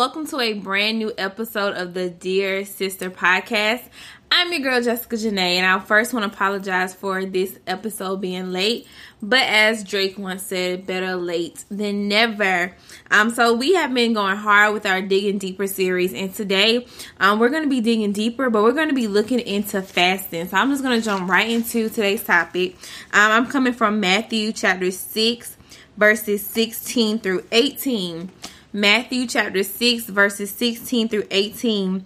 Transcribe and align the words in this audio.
Welcome 0.00 0.26
to 0.26 0.40
a 0.40 0.54
brand 0.54 0.98
new 0.98 1.12
episode 1.18 1.76
of 1.76 1.92
the 1.92 2.08
Dear 2.08 2.64
Sister 2.64 3.10
podcast. 3.10 3.82
I'm 4.30 4.50
your 4.50 4.62
girl 4.62 4.80
Jessica 4.80 5.14
Janae, 5.14 5.56
and 5.56 5.66
I 5.66 5.78
first 5.78 6.14
want 6.14 6.24
to 6.24 6.34
apologize 6.34 6.94
for 6.94 7.26
this 7.26 7.58
episode 7.66 8.22
being 8.22 8.50
late. 8.50 8.86
But 9.20 9.42
as 9.42 9.84
Drake 9.84 10.18
once 10.18 10.44
said, 10.44 10.86
better 10.86 11.16
late 11.16 11.66
than 11.70 12.08
never. 12.08 12.74
Um, 13.10 13.28
so 13.28 13.52
we 13.52 13.74
have 13.74 13.92
been 13.92 14.14
going 14.14 14.38
hard 14.38 14.72
with 14.72 14.86
our 14.86 15.02
digging 15.02 15.36
deeper 15.36 15.66
series, 15.66 16.14
and 16.14 16.34
today 16.34 16.86
um, 17.18 17.38
we're 17.38 17.50
going 17.50 17.64
to 17.64 17.68
be 17.68 17.82
digging 17.82 18.12
deeper, 18.12 18.48
but 18.48 18.62
we're 18.62 18.72
going 18.72 18.88
to 18.88 18.94
be 18.94 19.06
looking 19.06 19.40
into 19.40 19.82
fasting. 19.82 20.48
So 20.48 20.56
I'm 20.56 20.70
just 20.70 20.82
going 20.82 20.98
to 20.98 21.04
jump 21.04 21.28
right 21.28 21.50
into 21.50 21.90
today's 21.90 22.24
topic. 22.24 22.74
Um, 23.12 23.32
I'm 23.32 23.46
coming 23.48 23.74
from 23.74 24.00
Matthew 24.00 24.52
chapter 24.54 24.92
six, 24.92 25.58
verses 25.98 26.46
16 26.46 27.18
through 27.18 27.44
18. 27.52 28.30
Matthew 28.72 29.26
chapter 29.26 29.64
6, 29.64 30.04
verses 30.04 30.52
16 30.52 31.08
through 31.08 31.26
18. 31.32 32.04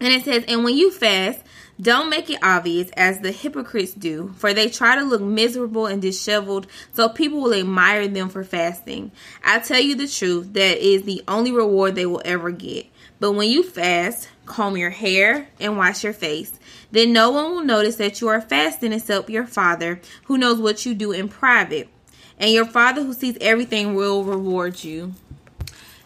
And 0.00 0.12
it 0.12 0.24
says, 0.24 0.44
And 0.46 0.62
when 0.62 0.76
you 0.76 0.92
fast, 0.92 1.40
don't 1.80 2.08
make 2.08 2.30
it 2.30 2.38
obvious 2.40 2.88
as 2.96 3.18
the 3.18 3.32
hypocrites 3.32 3.92
do, 3.92 4.32
for 4.36 4.54
they 4.54 4.68
try 4.68 4.94
to 4.94 5.02
look 5.02 5.20
miserable 5.20 5.86
and 5.86 6.00
disheveled, 6.00 6.68
so 6.92 7.08
people 7.08 7.40
will 7.40 7.52
admire 7.54 8.06
them 8.06 8.28
for 8.28 8.44
fasting. 8.44 9.10
I 9.42 9.58
tell 9.58 9.80
you 9.80 9.96
the 9.96 10.06
truth, 10.06 10.52
that 10.52 10.78
is 10.78 11.02
the 11.02 11.24
only 11.26 11.50
reward 11.50 11.96
they 11.96 12.06
will 12.06 12.22
ever 12.24 12.52
get. 12.52 12.86
But 13.18 13.32
when 13.32 13.50
you 13.50 13.64
fast, 13.64 14.28
comb 14.46 14.76
your 14.76 14.90
hair 14.90 15.48
and 15.58 15.76
wash 15.76 16.04
your 16.04 16.12
face. 16.12 16.60
Then 16.92 17.12
no 17.12 17.30
one 17.30 17.50
will 17.50 17.64
notice 17.64 17.96
that 17.96 18.20
you 18.20 18.28
are 18.28 18.40
fasting 18.40 18.92
except 18.92 19.30
your 19.30 19.46
Father, 19.46 20.00
who 20.26 20.38
knows 20.38 20.60
what 20.60 20.86
you 20.86 20.94
do 20.94 21.10
in 21.10 21.28
private. 21.28 21.88
And 22.38 22.52
your 22.52 22.66
Father, 22.66 23.02
who 23.02 23.12
sees 23.12 23.36
everything, 23.40 23.96
will 23.96 24.22
reward 24.22 24.84
you. 24.84 25.14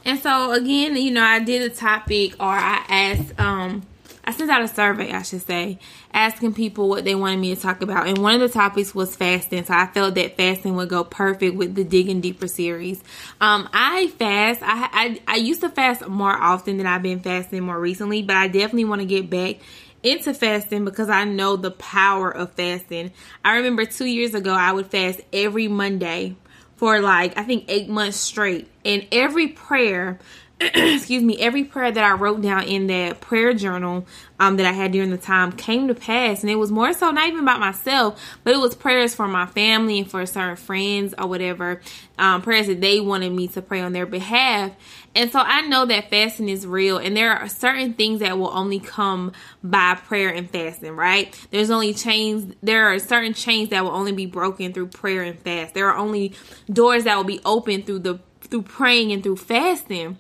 And 0.07 0.21
so 0.21 0.53
again, 0.53 0.97
you 0.97 1.11
know, 1.11 1.23
I 1.25 1.41
did 1.41 1.69
a 1.71 1.75
topic 1.75 2.35
or 2.41 2.47
I 2.47 2.85
asked 2.89 3.39
um 3.41 3.83
I 4.29 4.33
sent 4.33 4.51
out 4.51 4.63
a 4.63 4.69
survey, 4.69 5.13
I 5.13 5.23
should 5.23 5.43
say, 5.43 5.79
asking 6.13 6.55
people 6.55 6.89
what 6.89 7.05
they 7.05 7.15
wanted 7.15 7.39
me 7.39 7.55
to 7.55 7.61
talk 7.61 7.81
about. 7.81 8.09
And 8.09 8.19
one 8.19 8.35
of 8.35 8.41
the 8.41 8.49
topics 8.49 8.93
was 8.93 9.15
fasting. 9.15 9.65
So 9.65 9.75
I 9.75 9.87
felt 9.87 10.17
that 10.17 10.37
fasting 10.37 10.75
would 10.75 10.89
go 10.89 11.05
perfect 11.05 11.55
with 11.55 11.77
the 11.77 11.85
Digging 11.85 12.21
Deeper 12.21 12.49
series. 12.49 13.03
Um, 13.41 13.69
I 13.73 14.09
fast. 14.19 14.63
I, 14.63 14.89
I, 14.93 15.21
I 15.29 15.37
used 15.37 15.61
to 15.61 15.69
fast 15.69 16.09
more 16.09 16.33
often 16.33 16.77
than 16.77 16.87
I've 16.87 17.03
been 17.03 17.21
fasting 17.21 17.63
more 17.63 17.79
recently, 17.79 18.23
but 18.23 18.35
I 18.35 18.49
definitely 18.49 18.87
want 18.87 19.01
to 19.01 19.07
get 19.07 19.31
back 19.31 19.59
into 20.03 20.35
fasting 20.35 20.85
because 20.85 21.09
I 21.09 21.23
know 21.23 21.55
the 21.57 21.71
power 21.71 22.29
of 22.29 22.53
fasting. 22.55 23.13
I 23.45 23.57
remember 23.57 23.85
two 23.85 24.07
years 24.07 24.35
ago, 24.35 24.53
I 24.53 24.73
would 24.73 24.87
fast 24.87 25.21
every 25.33 25.69
Monday 25.69 26.35
for 26.77 27.01
like 27.01 27.37
I 27.37 27.43
think 27.43 27.65
eight 27.69 27.89
months 27.89 28.17
straight. 28.17 28.69
And 28.85 29.07
every 29.11 29.49
prayer, 29.49 30.19
excuse 30.61 31.23
me, 31.23 31.39
every 31.39 31.65
prayer 31.65 31.91
that 31.91 32.05
I 32.05 32.13
wrote 32.13 32.41
down 32.43 32.65
in 32.65 32.87
that 32.87 33.21
prayer 33.21 33.53
journal 33.53 34.07
um, 34.39 34.57
that 34.57 34.67
I 34.67 34.73
had 34.73 34.93
during 34.93 35.11
the 35.11 35.19
time 35.19 35.53
came 35.53 35.89
to 35.89 35.95
pass. 35.95 36.43
And 36.43 36.51
it 36.51 36.57
was 36.57 36.71
more 36.71 36.93
so 36.93 37.11
not 37.11 37.29
even 37.29 37.41
about 37.41 37.61
myself, 37.61 38.39
but 38.45 38.55
it 38.55 38.59
was 38.59 38.75
prayers 38.75 39.15
for 39.15 39.27
my 39.27 39.47
family 39.47 39.99
and 39.99 40.11
for 40.11 40.25
certain 40.27 40.57
friends 40.57 41.15
or 41.19 41.27
whatever, 41.27 41.81
um, 42.19 42.43
prayers 42.43 42.67
that 42.69 42.81
they 42.81 43.01
wanted 43.01 43.33
me 43.33 43.49
to 43.49 43.63
pray 43.63 43.81
on 43.81 43.93
their 43.93 44.07
behalf. 44.07 44.73
And 45.17 45.33
so 45.33 45.41
I 45.41 45.63
know 45.63 45.87
that 45.87 46.11
fasting 46.11 46.51
is 46.51 46.67
real, 46.67 46.99
and 46.99 47.17
there 47.17 47.33
are 47.33 47.49
certain 47.49 47.95
things 47.95 48.21
that 48.21 48.39
will 48.39 48.51
only 48.53 48.79
come 48.79 49.33
by 49.65 49.95
prayer 49.95 50.29
and 50.29 50.49
fasting, 50.51 50.95
right? 50.95 51.35
There's 51.51 51.71
only 51.71 51.95
chains, 51.95 52.55
there 52.63 52.87
are 52.93 52.99
certain 52.99 53.33
chains 53.33 53.71
that 53.71 53.83
will 53.83 53.93
only 53.93 54.13
be 54.13 54.27
broken 54.27 54.75
through 54.75 54.89
prayer 54.89 55.23
and 55.23 55.39
fast. 55.39 55.73
There 55.73 55.89
are 55.89 55.97
only 55.97 56.35
doors 56.71 57.05
that 57.05 57.17
will 57.17 57.25
be 57.25 57.41
open 57.47 57.83
through 57.83 58.01
the 58.01 58.21
through 58.43 58.63
praying 58.63 59.11
and 59.11 59.23
through 59.23 59.37
fasting. 59.37 60.19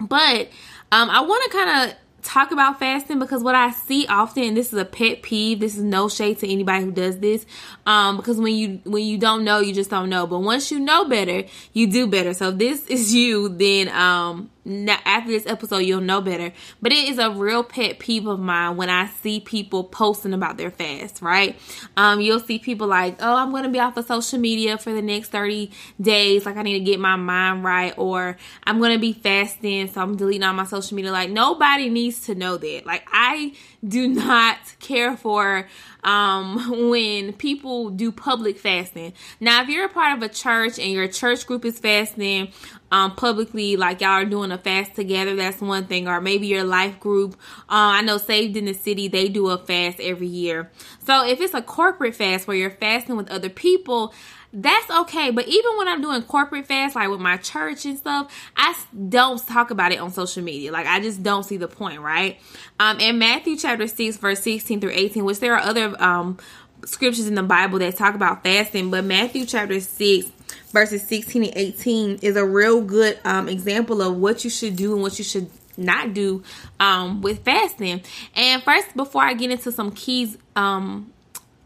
But 0.00 0.48
um, 0.90 1.10
I 1.10 1.20
want 1.20 1.44
to 1.44 1.50
kind 1.56 1.90
of 1.90 1.96
talk 2.22 2.52
about 2.52 2.78
fasting 2.78 3.18
because 3.18 3.42
what 3.42 3.54
I 3.54 3.72
see 3.72 4.06
often, 4.06 4.54
this 4.54 4.72
is 4.72 4.78
a 4.78 4.84
pet 4.84 5.22
peeve. 5.22 5.60
This 5.60 5.76
is 5.76 5.82
no 5.82 6.08
shade 6.08 6.38
to 6.38 6.50
anybody 6.50 6.84
who 6.84 6.92
does 6.92 7.18
this, 7.18 7.44
um, 7.84 8.16
because 8.16 8.38
when 8.38 8.54
you 8.54 8.80
when 8.84 9.04
you 9.04 9.18
don't 9.18 9.44
know, 9.44 9.58
you 9.58 9.74
just 9.74 9.90
don't 9.90 10.08
know. 10.08 10.26
But 10.26 10.40
once 10.40 10.70
you 10.70 10.78
know 10.78 11.08
better, 11.08 11.44
you 11.72 11.86
do 11.88 12.06
better. 12.06 12.32
So 12.32 12.50
if 12.50 12.58
this 12.58 12.86
is 12.86 13.12
you, 13.12 13.48
then 13.48 13.88
um, 13.88 14.50
after 14.64 15.30
this 15.30 15.46
episode, 15.46 15.78
you'll 15.78 16.00
know 16.00 16.20
better. 16.20 16.52
But 16.80 16.92
it 16.92 17.08
is 17.08 17.18
a 17.18 17.30
real 17.30 17.64
pet 17.64 17.98
peeve 17.98 18.26
of 18.26 18.38
mine 18.38 18.76
when 18.76 18.88
I 18.88 19.06
see 19.06 19.40
people 19.40 19.84
posting 19.84 20.32
about 20.32 20.56
their 20.56 20.70
fast, 20.70 21.20
right? 21.20 21.56
Um, 21.96 22.20
you'll 22.20 22.40
see 22.40 22.58
people 22.58 22.86
like, 22.86 23.16
oh, 23.20 23.34
I'm 23.34 23.50
to 23.64 23.68
be 23.68 23.80
off 23.80 23.96
of 23.96 24.06
social 24.06 24.38
media 24.38 24.78
for 24.78 24.92
the 24.92 25.02
next 25.02 25.28
30 25.28 25.70
days. 26.00 26.46
Like, 26.46 26.56
I 26.56 26.62
need 26.62 26.78
to 26.78 26.84
get 26.84 27.00
my 27.00 27.16
mind 27.16 27.64
right. 27.64 27.94
Or 27.96 28.36
I'm 28.64 28.80
to 28.92 28.98
be 28.98 29.12
fasting, 29.12 29.88
so 29.88 30.00
I'm 30.00 30.16
deleting 30.16 30.44
all 30.44 30.54
my 30.54 30.64
social 30.64 30.94
media. 30.94 31.12
Like, 31.12 31.30
nobody 31.30 31.88
needs 31.88 32.26
to 32.26 32.34
know 32.34 32.56
that. 32.56 32.86
Like, 32.86 33.06
I 33.10 33.54
do 33.86 34.08
not 34.08 34.58
care 34.78 35.16
for 35.16 35.68
um, 36.02 36.88
when 36.90 37.32
people 37.34 37.90
do 37.90 38.12
public 38.12 38.58
fasting. 38.58 39.12
Now, 39.40 39.62
if 39.62 39.68
you're 39.68 39.86
a 39.86 39.88
part 39.88 40.16
of 40.16 40.22
a 40.22 40.28
church 40.28 40.78
and 40.78 40.92
your 40.92 41.08
church 41.08 41.46
group 41.46 41.64
is 41.64 41.78
fasting 41.78 42.52
um, 42.90 43.14
publicly, 43.14 43.76
like 43.76 44.00
y'all 44.00 44.10
are 44.10 44.24
doing 44.24 44.52
a 44.52 44.58
fast 44.58 44.94
together, 44.94 45.34
that's 45.36 45.60
one 45.60 45.86
thing. 45.86 46.08
Or 46.08 46.20
maybe 46.20 46.46
your 46.46 46.64
life 46.64 47.00
group. 47.00 47.34
Uh, 47.68 47.98
I 47.98 48.02
know 48.02 48.18
Saved 48.18 48.56
in 48.56 48.66
the 48.66 48.74
City, 48.74 49.08
they 49.08 49.28
do 49.28 49.48
a 49.48 49.58
fast 49.58 50.00
every 50.00 50.26
year. 50.26 50.70
So 51.06 51.26
if 51.26 51.40
it's 51.40 51.54
a 51.54 51.62
corporate 51.62 52.14
fast 52.14 52.46
where 52.46 52.56
you're 52.56 52.70
fasting 52.70 53.16
with 53.16 53.30
other 53.30 53.48
people, 53.48 54.12
that's 54.52 54.90
okay. 54.90 55.30
But 55.30 55.48
even 55.48 55.76
when 55.78 55.88
I'm 55.88 56.00
doing 56.02 56.22
corporate 56.22 56.66
fast, 56.66 56.94
like 56.94 57.08
with 57.08 57.20
my 57.20 57.36
church 57.38 57.84
and 57.84 57.96
stuff, 57.96 58.32
I 58.56 58.76
don't 59.08 59.44
talk 59.46 59.70
about 59.70 59.92
it 59.92 59.98
on 59.98 60.10
social 60.10 60.42
media. 60.42 60.72
Like 60.72 60.86
I 60.86 61.00
just 61.00 61.22
don't 61.22 61.44
see 61.44 61.56
the 61.56 61.68
point, 61.68 62.00
right? 62.00 62.38
Um, 62.78 63.00
in 63.00 63.18
Matthew 63.18 63.56
chapter 63.56 63.86
6, 63.86 64.16
verse 64.18 64.42
16 64.42 64.80
through 64.80 64.92
18, 64.92 65.24
which 65.24 65.40
there 65.40 65.54
are 65.54 65.60
other 65.60 66.00
um 66.02 66.38
scriptures 66.84 67.28
in 67.28 67.36
the 67.36 67.42
Bible 67.44 67.78
that 67.78 67.96
talk 67.96 68.14
about 68.14 68.42
fasting, 68.42 68.90
but 68.90 69.04
Matthew 69.04 69.46
chapter 69.46 69.78
6 69.80 70.30
verses 70.72 71.06
16 71.06 71.44
and 71.44 71.52
18 71.54 72.18
is 72.22 72.36
a 72.36 72.44
real 72.44 72.80
good 72.80 73.18
um, 73.24 73.48
example 73.48 74.02
of 74.02 74.16
what 74.16 74.42
you 74.44 74.50
should 74.50 74.76
do 74.76 74.94
and 74.94 75.02
what 75.02 75.18
you 75.18 75.24
should 75.24 75.48
not 75.76 76.14
do 76.14 76.42
um, 76.80 77.22
with 77.22 77.44
fasting. 77.44 78.02
And 78.34 78.62
first, 78.62 78.96
before 78.96 79.22
I 79.22 79.34
get 79.34 79.50
into 79.50 79.72
some 79.72 79.92
keys 79.92 80.36
um, 80.56 81.12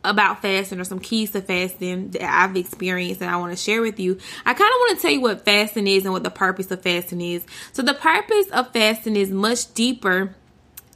about 0.07 0.43
fasting 0.43 0.81
or 0.81 0.85
some 0.85 0.99
keys 0.99 1.33
to 1.33 1.43
fasting 1.43 2.11
that 2.11 2.23
I've 2.23 2.57
experienced 2.57 3.21
and 3.21 3.31
I 3.31 3.37
want 3.37 3.57
to 3.57 3.63
share 3.63 3.83
with 3.83 4.01
you, 4.01 4.19
I 4.45 4.55
kind 4.55 4.71
of 4.71 4.79
want 4.81 4.97
to 4.97 5.03
tell 5.03 5.11
you 5.11 5.21
what 5.21 5.45
fasting 5.45 5.87
is 5.87 6.05
and 6.05 6.13
what 6.13 6.23
the 6.23 6.31
purpose 6.31 6.71
of 6.71 6.83
fasting 6.83 7.21
is. 7.21 7.45
So, 7.73 7.83
the 7.83 7.95
purpose 7.95 8.49
of 8.51 8.73
fasting 8.73 9.17
is 9.17 9.31
much 9.31 9.73
deeper 9.75 10.35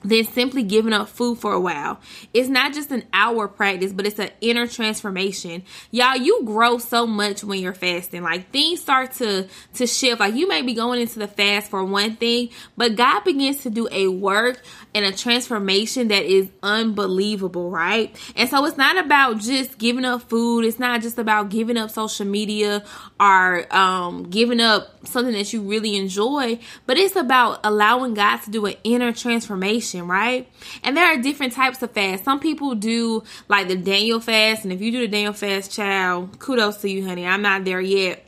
than 0.03 0.25
simply 0.25 0.63
giving 0.63 0.93
up 0.93 1.09
food 1.09 1.39
for 1.39 1.53
a 1.53 1.61
while. 1.61 2.01
It's 2.33 2.49
not 2.49 2.73
just 2.73 2.91
an 2.91 3.05
hour 3.13 3.49
practice, 3.49 3.93
but 3.93 4.07
it's 4.07 4.19
an 4.19 4.31
inner 4.41 4.67
transformation. 4.67 5.63
Y'all, 5.91 6.17
you 6.17 6.43
grow 6.45 6.79
so 6.79 7.07
much 7.07 7.45
when 7.45 7.61
you're 7.61 7.75
fasting. 7.75 8.23
Like 8.23 8.51
things 8.51 8.81
start 8.81 9.13
to 9.15 9.49
to 9.75 9.87
shift. 9.87 10.21
Like 10.21 10.35
you 10.35 10.49
may 10.49 10.63
be 10.63 10.75
going 10.75 11.01
into 11.01 11.19
the 11.19 11.29
fast 11.29 11.71
for 11.71 11.85
one 11.85 12.17
thing, 12.17 12.51
but 12.77 12.97
God 12.97 13.25
begins 13.25 13.59
to 13.63 13.71
do 13.71 13.89
a 13.91 14.09
work 14.09 14.63
and 14.95 15.05
a 15.05 15.13
transformation 15.13 16.09
that 16.09 16.25
is 16.25 16.49
unbelievable, 16.63 17.71
right? 17.71 18.15
And 18.37 18.49
so 18.49 18.65
it's 18.65 18.77
not 18.77 18.97
about 18.99 19.39
just 19.39 19.79
giving 19.79 20.05
up 20.05 20.23
food. 20.23 20.65
It's 20.65 20.79
not 20.79 21.03
just 21.03 21.19
about 21.19 21.49
giving 21.49 21.77
up 21.77 21.91
social 21.91 22.27
media 22.27 22.83
or 23.19 23.75
um, 23.75 24.25
giving 24.31 24.61
up 24.61 25.07
something 25.07 25.35
that 25.35 25.53
you 25.53 25.63
really 25.63 25.97
enjoy, 25.97 26.59
but 26.87 26.97
it's 26.97 27.17
about 27.17 27.61
allowing 27.65 28.15
God 28.15 28.39
to 28.39 28.51
do 28.51 28.67
an 28.67 28.75
inner 28.85 29.13
transformation, 29.13 29.90
right? 29.99 30.49
And 30.83 30.97
there 30.97 31.07
are 31.07 31.21
different 31.21 31.53
types 31.53 31.83
of 31.83 31.91
fast. 31.93 32.25
Some 32.25 32.41
people 32.41 32.75
do 32.75 33.23
like 33.49 33.69
the 33.69 33.77
Daniel 33.77 34.21
fast, 34.21 34.65
and 34.65 34.73
if 34.73 34.81
you 34.81 34.91
do 34.91 35.01
the 35.01 35.09
Daniel 35.09 35.33
fast, 35.33 35.73
child, 35.73 36.39
kudos 36.39 36.79
to 36.79 36.91
you, 36.91 37.07
honey. 37.07 37.27
I'm 37.27 37.43
not 37.43 37.65
there 37.65 37.81
yet. 37.81 38.25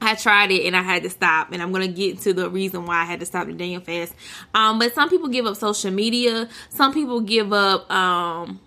I 0.00 0.14
tried 0.14 0.52
it 0.52 0.64
and 0.64 0.76
I 0.76 0.82
had 0.82 1.02
to 1.02 1.10
stop, 1.10 1.52
and 1.52 1.60
I'm 1.60 1.72
gonna 1.72 1.88
get 1.88 2.20
to 2.20 2.32
the 2.32 2.48
reason 2.48 2.86
why 2.86 3.02
I 3.02 3.04
had 3.04 3.20
to 3.20 3.26
stop 3.26 3.46
the 3.46 3.52
Daniel 3.52 3.80
fast. 3.80 4.14
Um, 4.54 4.78
but 4.78 4.94
some 4.94 5.08
people 5.08 5.28
give 5.28 5.46
up 5.46 5.56
social 5.56 5.90
media. 5.90 6.48
Some 6.70 6.94
people 6.94 7.20
give 7.20 7.52
up. 7.52 7.90
Um, 7.90 8.60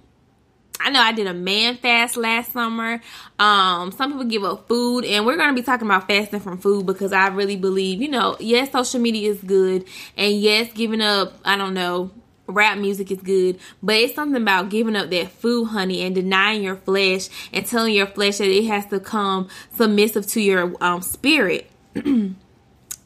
I 0.83 0.89
know 0.89 0.99
I 0.99 1.11
did 1.11 1.27
a 1.27 1.33
man 1.33 1.77
fast 1.77 2.17
last 2.17 2.51
summer. 2.51 3.01
Um, 3.39 3.91
some 3.91 4.11
people 4.11 4.25
give 4.25 4.43
up 4.43 4.67
food, 4.67 5.05
and 5.05 5.25
we're 5.25 5.37
gonna 5.37 5.53
be 5.53 5.61
talking 5.61 5.87
about 5.87 6.07
fasting 6.07 6.39
from 6.39 6.57
food 6.57 6.85
because 6.85 7.13
I 7.13 7.27
really 7.27 7.55
believe, 7.55 8.01
you 8.01 8.09
know, 8.09 8.37
yes, 8.39 8.71
social 8.71 8.99
media 8.99 9.31
is 9.31 9.41
good, 9.41 9.85
and 10.17 10.33
yes, 10.33 10.71
giving 10.73 11.01
up. 11.01 11.33
I 11.45 11.57
don't 11.57 11.73
know 11.73 12.11
rap 12.47 12.77
music 12.77 13.11
is 13.11 13.21
good, 13.21 13.59
but 13.81 13.95
it's 13.95 14.15
something 14.15 14.41
about 14.41 14.69
giving 14.69 14.95
up 14.95 15.09
that 15.09 15.31
food, 15.31 15.65
honey, 15.65 16.01
and 16.01 16.13
denying 16.13 16.63
your 16.63 16.75
flesh 16.75 17.29
and 17.53 17.65
telling 17.65 17.93
your 17.93 18.07
flesh 18.07 18.37
that 18.37 18.49
it 18.49 18.65
has 18.65 18.85
to 18.87 18.99
come 18.99 19.47
submissive 19.75 20.27
to 20.27 20.41
your 20.41 20.75
um, 20.81 21.01
spirit. 21.01 21.69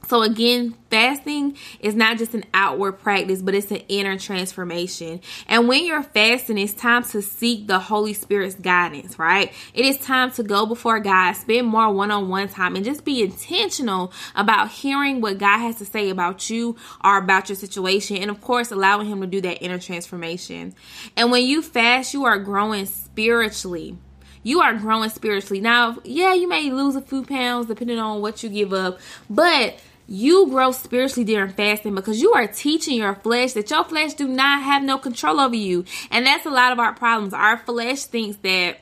So 0.07 0.21
again, 0.21 0.75
fasting 0.89 1.57
is 1.79 1.95
not 1.95 2.17
just 2.17 2.33
an 2.33 2.43
outward 2.53 2.93
practice, 2.93 3.41
but 3.41 3.55
it's 3.55 3.71
an 3.71 3.81
inner 3.87 4.17
transformation. 4.17 5.21
And 5.47 5.67
when 5.67 5.85
you're 5.85 6.03
fasting, 6.03 6.57
it's 6.57 6.73
time 6.73 7.03
to 7.05 7.21
seek 7.21 7.67
the 7.67 7.79
Holy 7.79 8.13
Spirit's 8.13 8.55
guidance, 8.55 9.17
right? 9.17 9.51
It 9.73 9.85
is 9.85 9.97
time 9.97 10.31
to 10.31 10.43
go 10.43 10.65
before 10.65 10.99
God, 10.99 11.33
spend 11.33 11.67
more 11.67 11.91
one-on-one 11.91 12.49
time 12.49 12.75
and 12.75 12.85
just 12.85 13.03
be 13.03 13.23
intentional 13.23 14.13
about 14.35 14.69
hearing 14.69 15.21
what 15.21 15.39
God 15.39 15.57
has 15.59 15.77
to 15.77 15.85
say 15.85 16.09
about 16.09 16.49
you 16.49 16.75
or 17.03 17.17
about 17.17 17.49
your 17.49 17.55
situation. 17.55 18.17
And 18.17 18.29
of 18.29 18.41
course, 18.41 18.71
allowing 18.71 19.07
him 19.07 19.21
to 19.21 19.27
do 19.27 19.41
that 19.41 19.63
inner 19.63 19.79
transformation. 19.79 20.75
And 21.17 21.31
when 21.31 21.45
you 21.45 21.61
fast, 21.61 22.13
you 22.13 22.25
are 22.25 22.37
growing 22.37 22.85
spiritually 22.85 23.97
you 24.45 24.61
are 24.61 24.75
growing 24.75 25.09
spiritually. 25.09 25.59
Now, 25.59 25.97
yeah, 26.03 26.35
you 26.35 26.47
may 26.47 26.69
lose 26.69 26.95
a 26.95 27.01
few 27.01 27.23
pounds 27.23 27.65
depending 27.65 27.97
on 27.97 28.21
what 28.21 28.43
you 28.43 28.49
give 28.49 28.73
up, 28.73 28.99
but 29.27 29.79
you 30.07 30.47
grow 30.47 30.71
spiritually 30.71 31.23
during 31.23 31.51
fasting 31.51 31.95
because 31.95 32.21
you 32.21 32.33
are 32.33 32.47
teaching 32.47 32.97
your 32.97 33.15
flesh 33.15 33.53
that 33.53 33.69
your 33.69 33.83
flesh 33.83 34.13
do 34.13 34.27
not 34.27 34.61
have 34.61 34.83
no 34.83 34.97
control 34.97 35.39
over 35.39 35.55
you. 35.55 35.85
And 36.11 36.25
that's 36.25 36.45
a 36.45 36.51
lot 36.51 36.71
of 36.71 36.79
our 36.79 36.93
problems. 36.93 37.33
Our 37.33 37.57
flesh 37.57 38.05
thinks 38.05 38.37
that 38.37 38.79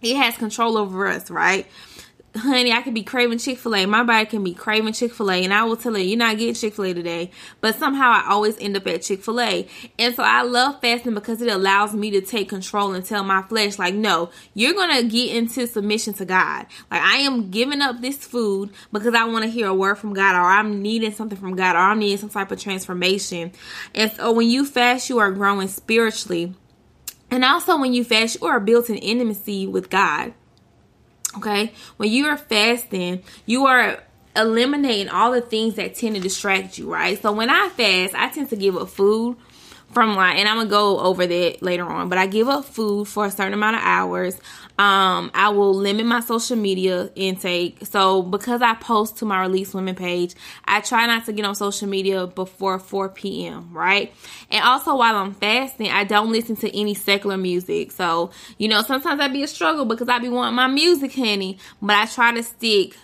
it 0.00 0.16
has 0.16 0.36
control 0.36 0.76
over 0.76 1.06
us, 1.06 1.30
right? 1.30 1.66
Honey, 2.34 2.72
I 2.72 2.82
could 2.82 2.94
be 2.94 3.02
craving 3.02 3.38
Chick 3.38 3.58
fil 3.58 3.74
A. 3.74 3.86
My 3.86 4.02
body 4.02 4.26
can 4.26 4.42
be 4.42 4.54
craving 4.54 4.92
Chick 4.94 5.12
fil 5.12 5.30
A. 5.30 5.44
And 5.44 5.52
I 5.52 5.64
will 5.64 5.76
tell 5.76 5.96
you, 5.96 6.04
you're 6.04 6.18
not 6.18 6.38
getting 6.38 6.54
Chick 6.54 6.74
fil 6.74 6.86
A 6.86 6.94
today. 6.94 7.30
But 7.60 7.76
somehow 7.76 8.10
I 8.10 8.30
always 8.30 8.58
end 8.58 8.76
up 8.76 8.86
at 8.86 9.02
Chick 9.02 9.22
fil 9.22 9.40
A. 9.40 9.66
And 9.98 10.14
so 10.14 10.22
I 10.22 10.42
love 10.42 10.80
fasting 10.80 11.14
because 11.14 11.42
it 11.42 11.52
allows 11.52 11.94
me 11.94 12.10
to 12.12 12.20
take 12.20 12.48
control 12.48 12.94
and 12.94 13.04
tell 13.04 13.22
my 13.24 13.42
flesh, 13.42 13.78
like, 13.78 13.94
no, 13.94 14.30
you're 14.54 14.74
going 14.74 14.96
to 14.96 15.08
get 15.08 15.36
into 15.36 15.66
submission 15.66 16.14
to 16.14 16.24
God. 16.24 16.66
Like, 16.90 17.02
I 17.02 17.16
am 17.18 17.50
giving 17.50 17.82
up 17.82 18.00
this 18.00 18.24
food 18.24 18.70
because 18.92 19.14
I 19.14 19.24
want 19.24 19.44
to 19.44 19.50
hear 19.50 19.68
a 19.68 19.74
word 19.74 19.96
from 19.96 20.14
God, 20.14 20.34
or 20.34 20.48
I'm 20.48 20.80
needing 20.82 21.12
something 21.12 21.38
from 21.38 21.56
God, 21.56 21.76
or 21.76 21.80
I'm 21.80 21.98
needing 21.98 22.18
some 22.18 22.30
type 22.30 22.50
of 22.50 22.60
transformation. 22.60 23.52
And 23.94 24.10
so 24.12 24.32
when 24.32 24.48
you 24.48 24.64
fast, 24.64 25.10
you 25.10 25.18
are 25.18 25.30
growing 25.30 25.68
spiritually. 25.68 26.54
And 27.30 27.44
also, 27.44 27.78
when 27.78 27.94
you 27.94 28.04
fast, 28.04 28.40
you 28.40 28.46
are 28.46 28.60
building 28.60 28.96
intimacy 28.96 29.66
with 29.66 29.88
God. 29.88 30.34
Okay? 31.36 31.72
When 31.96 32.10
you 32.10 32.26
are 32.26 32.36
fasting, 32.36 33.22
you 33.46 33.66
are 33.66 34.02
eliminating 34.34 35.08
all 35.08 35.32
the 35.32 35.40
things 35.40 35.74
that 35.74 35.94
tend 35.94 36.14
to 36.14 36.20
distract 36.20 36.78
you, 36.78 36.92
right? 36.92 37.20
So 37.20 37.32
when 37.32 37.50
I 37.50 37.68
fast, 37.70 38.14
I 38.14 38.30
tend 38.30 38.50
to 38.50 38.56
give 38.56 38.76
up 38.76 38.88
food 38.88 39.36
from 39.92 40.16
like 40.16 40.36
and 40.36 40.48
I'm 40.48 40.56
gonna 40.56 40.70
go 40.70 40.98
over 41.00 41.26
that 41.26 41.62
later 41.62 41.84
on, 41.84 42.08
but 42.08 42.18
I 42.18 42.26
give 42.26 42.48
up 42.48 42.64
food 42.64 43.08
for 43.08 43.26
a 43.26 43.30
certain 43.30 43.54
amount 43.54 43.76
of 43.76 43.82
hours. 43.84 44.34
Um, 44.78 45.30
I 45.34 45.50
will 45.50 45.74
limit 45.74 46.06
my 46.06 46.20
social 46.20 46.56
media 46.56 47.10
intake. 47.14 47.86
So 47.86 48.22
because 48.22 48.62
I 48.62 48.74
post 48.74 49.18
to 49.18 49.24
my 49.24 49.40
release 49.40 49.74
women 49.74 49.94
page, 49.94 50.34
I 50.64 50.80
try 50.80 51.06
not 51.06 51.26
to 51.26 51.32
get 51.32 51.44
on 51.44 51.54
social 51.54 51.88
media 51.88 52.26
before 52.26 52.78
4 52.78 53.10
p.m. 53.10 53.72
Right, 53.72 54.12
and 54.50 54.64
also 54.64 54.96
while 54.96 55.16
I'm 55.16 55.34
fasting, 55.34 55.90
I 55.90 56.04
don't 56.04 56.32
listen 56.32 56.56
to 56.56 56.76
any 56.76 56.94
secular 56.94 57.36
music. 57.36 57.92
So 57.92 58.30
you 58.58 58.68
know 58.68 58.82
sometimes 58.82 59.20
I 59.20 59.28
be 59.28 59.42
a 59.42 59.48
struggle 59.48 59.84
because 59.84 60.08
I 60.08 60.18
be 60.18 60.28
wanting 60.28 60.56
my 60.56 60.68
music, 60.68 61.14
honey, 61.14 61.58
but 61.80 61.96
I 61.96 62.06
try 62.06 62.32
to 62.32 62.42
stick 62.42 62.96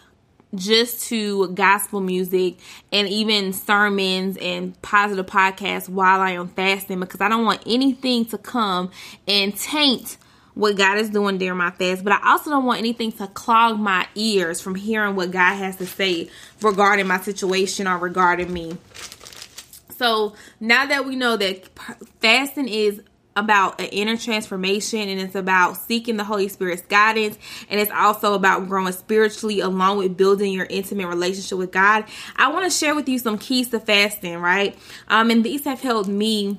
just 0.55 1.09
to 1.09 1.49
gospel 1.49 2.01
music 2.01 2.57
and 2.91 3.09
even 3.09 3.53
sermons 3.53 4.37
and 4.39 4.81
positive 4.83 5.27
podcasts 5.27 5.89
while 5.89 6.21
I 6.21 6.33
am 6.33 6.49
fasting 6.49 7.01
because 7.01 7.21
I 7.21 7.29
don't 7.29 7.45
want 7.45 7.63
anything 7.67 8.25
to 8.27 8.39
come 8.39 8.91
and 9.27 9.57
taint 9.57 10.17
what 10.55 10.77
God 10.77 10.99
is 10.99 11.11
doing 11.11 11.39
during 11.39 11.57
my 11.57 11.71
fast, 11.71 12.03
but 12.03 12.13
I 12.13 12.33
also 12.33 12.51
don't 12.51 12.65
want 12.65 12.81
anything 12.81 13.13
to 13.13 13.29
clog 13.29 13.79
my 13.79 14.09
ears 14.17 14.61
from 14.61 14.75
hearing 14.75 15.15
what 15.15 15.31
God 15.31 15.55
has 15.55 15.77
to 15.77 15.87
say 15.87 16.29
regarding 16.61 17.07
my 17.07 17.21
situation 17.21 17.87
or 17.87 17.97
regarding 17.97 18.53
me. 18.53 18.77
So 19.99 20.35
now 20.59 20.87
that 20.87 21.05
we 21.05 21.15
know 21.15 21.37
that 21.37 21.69
fasting 22.21 22.69
is 22.69 23.01
about 23.39 23.81
an 23.81 23.87
inner 23.87 24.17
transformation 24.17 25.09
and 25.09 25.21
it's 25.21 25.35
about 25.35 25.77
seeking 25.77 26.17
the 26.17 26.25
Holy 26.25 26.49
Spirit's 26.49 26.83
guidance 26.83 27.39
and 27.71 27.81
it's 27.81 27.91
also 27.93 28.35
about 28.35 28.69
growing 28.69 28.93
spiritually 28.93 29.61
along 29.61 29.99
with 29.99 30.17
building 30.17 30.53
your 30.53 30.67
intimate 30.69 31.07
relationship 31.07 31.59
with 31.59 31.73
God. 31.73 32.05
I 32.37 32.51
want 32.53 32.65
to 32.65 32.71
share 32.71 32.95
with 32.95 33.09
you 33.09 33.19
some 33.19 33.39
keys 33.39 33.71
to 33.71 33.81
fasting, 33.81 34.39
right? 34.39 34.77
Um, 35.09 35.31
and 35.31 35.45
these 35.45 35.65
have 35.65 35.81
helped 35.81 36.09
me 36.09 36.59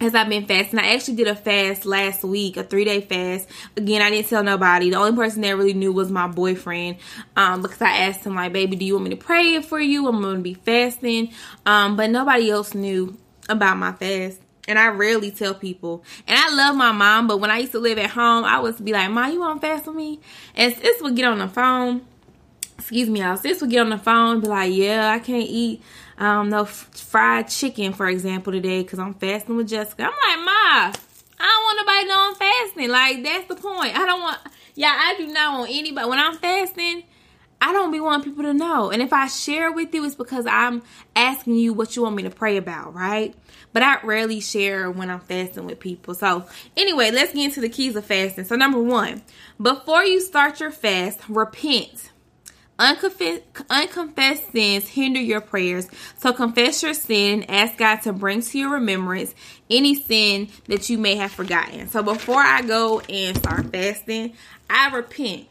as 0.00 0.14
I've 0.14 0.28
been 0.28 0.46
fasting. 0.46 0.78
I 0.78 0.94
actually 0.94 1.16
did 1.16 1.28
a 1.28 1.36
fast 1.36 1.84
last 1.84 2.24
week, 2.24 2.56
a 2.56 2.64
three 2.64 2.84
day 2.84 3.00
fast. 3.00 3.48
Again, 3.76 4.00
I 4.00 4.10
didn't 4.10 4.28
tell 4.28 4.42
nobody. 4.42 4.90
The 4.90 4.96
only 4.96 5.14
person 5.14 5.42
that 5.42 5.56
really 5.56 5.74
knew 5.74 5.92
was 5.92 6.10
my 6.10 6.26
boyfriend. 6.26 6.96
Um, 7.36 7.62
because 7.62 7.82
I 7.82 7.90
asked 7.98 8.24
him 8.24 8.34
like, 8.34 8.52
baby, 8.52 8.76
do 8.76 8.84
you 8.84 8.94
want 8.94 9.04
me 9.04 9.10
to 9.10 9.16
pray 9.16 9.60
for 9.60 9.78
you? 9.78 10.08
I'm 10.08 10.22
gonna 10.22 10.40
be 10.40 10.54
fasting. 10.54 11.32
Um, 11.66 11.96
but 11.96 12.10
nobody 12.10 12.50
else 12.50 12.74
knew 12.74 13.16
about 13.48 13.76
my 13.76 13.92
fast. 13.92 14.40
And 14.70 14.78
I 14.78 14.86
rarely 14.86 15.32
tell 15.32 15.52
people. 15.52 16.04
And 16.28 16.38
I 16.38 16.48
love 16.54 16.76
my 16.76 16.92
mom, 16.92 17.26
but 17.26 17.38
when 17.38 17.50
I 17.50 17.58
used 17.58 17.72
to 17.72 17.80
live 17.80 17.98
at 17.98 18.10
home, 18.10 18.44
I 18.44 18.60
would 18.60 18.82
be 18.84 18.92
like, 18.92 19.10
Mom, 19.10 19.32
you 19.32 19.40
want 19.40 19.60
to 19.60 19.66
fast 19.66 19.88
with 19.88 19.96
me? 19.96 20.20
And 20.54 20.72
sis 20.72 21.02
would 21.02 21.16
get 21.16 21.24
on 21.24 21.38
the 21.40 21.48
phone. 21.48 22.02
Excuse 22.78 23.10
me, 23.10 23.20
y'all. 23.20 23.36
Sis 23.36 23.60
would 23.60 23.70
get 23.70 23.80
on 23.80 23.90
the 23.90 23.98
phone 23.98 24.40
be 24.40 24.46
like, 24.46 24.72
Yeah, 24.72 25.10
I 25.10 25.18
can't 25.18 25.48
eat 25.48 25.82
um 26.18 26.50
no 26.50 26.62
f- 26.62 26.88
fried 26.94 27.48
chicken, 27.48 27.92
for 27.92 28.08
example, 28.08 28.52
today 28.52 28.84
because 28.84 29.00
I'm 29.00 29.14
fasting 29.14 29.56
with 29.56 29.68
Jessica. 29.68 30.04
I'm 30.04 30.10
like, 30.38 30.44
Ma, 30.46 30.92
I 31.40 31.46
don't 31.46 31.64
want 31.64 31.78
nobody 31.80 32.06
know 32.06 32.28
I'm 32.28 32.34
fasting. 32.36 32.90
Like, 32.90 33.24
that's 33.24 33.48
the 33.48 33.56
point. 33.56 33.98
I 33.98 34.06
don't 34.06 34.20
want, 34.20 34.38
yeah, 34.76 34.96
I 34.96 35.16
do 35.16 35.26
not 35.26 35.58
want 35.58 35.70
anybody. 35.72 36.08
When 36.08 36.20
I'm 36.20 36.36
fasting, 36.36 37.02
I 37.60 37.72
don't 37.72 37.92
be 37.92 38.00
wanting 38.00 38.30
people 38.30 38.44
to 38.44 38.54
know. 38.54 38.90
And 38.90 39.02
if 39.02 39.12
I 39.12 39.26
share 39.26 39.70
with 39.70 39.94
you, 39.94 40.04
it's 40.04 40.14
because 40.14 40.46
I'm 40.46 40.82
asking 41.14 41.56
you 41.56 41.74
what 41.74 41.94
you 41.94 42.02
want 42.02 42.16
me 42.16 42.22
to 42.22 42.30
pray 42.30 42.56
about, 42.56 42.94
right? 42.94 43.34
But 43.72 43.82
I 43.82 44.00
rarely 44.02 44.40
share 44.40 44.90
when 44.90 45.10
I'm 45.10 45.20
fasting 45.20 45.66
with 45.66 45.78
people. 45.78 46.14
So, 46.14 46.46
anyway, 46.76 47.10
let's 47.10 47.34
get 47.34 47.44
into 47.44 47.60
the 47.60 47.68
keys 47.68 47.96
of 47.96 48.06
fasting. 48.06 48.44
So, 48.44 48.56
number 48.56 48.82
one, 48.82 49.22
before 49.60 50.04
you 50.04 50.20
start 50.20 50.60
your 50.60 50.70
fast, 50.70 51.20
repent. 51.28 52.10
Unconfessed, 52.78 54.52
sins 54.52 54.88
hinder 54.88 55.20
your 55.20 55.42
prayers. 55.42 55.86
So 56.16 56.32
confess 56.32 56.82
your 56.82 56.94
sin 56.94 57.44
ask 57.50 57.76
God 57.76 57.96
to 58.02 58.14
bring 58.14 58.40
to 58.40 58.58
your 58.58 58.70
remembrance 58.70 59.34
any 59.68 59.94
sin 59.94 60.48
that 60.66 60.88
you 60.88 60.96
may 60.96 61.16
have 61.16 61.30
forgotten. 61.30 61.88
So 61.88 62.02
before 62.02 62.40
I 62.40 62.62
go 62.62 63.00
and 63.00 63.36
start 63.36 63.70
fasting, 63.70 64.32
I 64.70 64.96
repent 64.96 65.49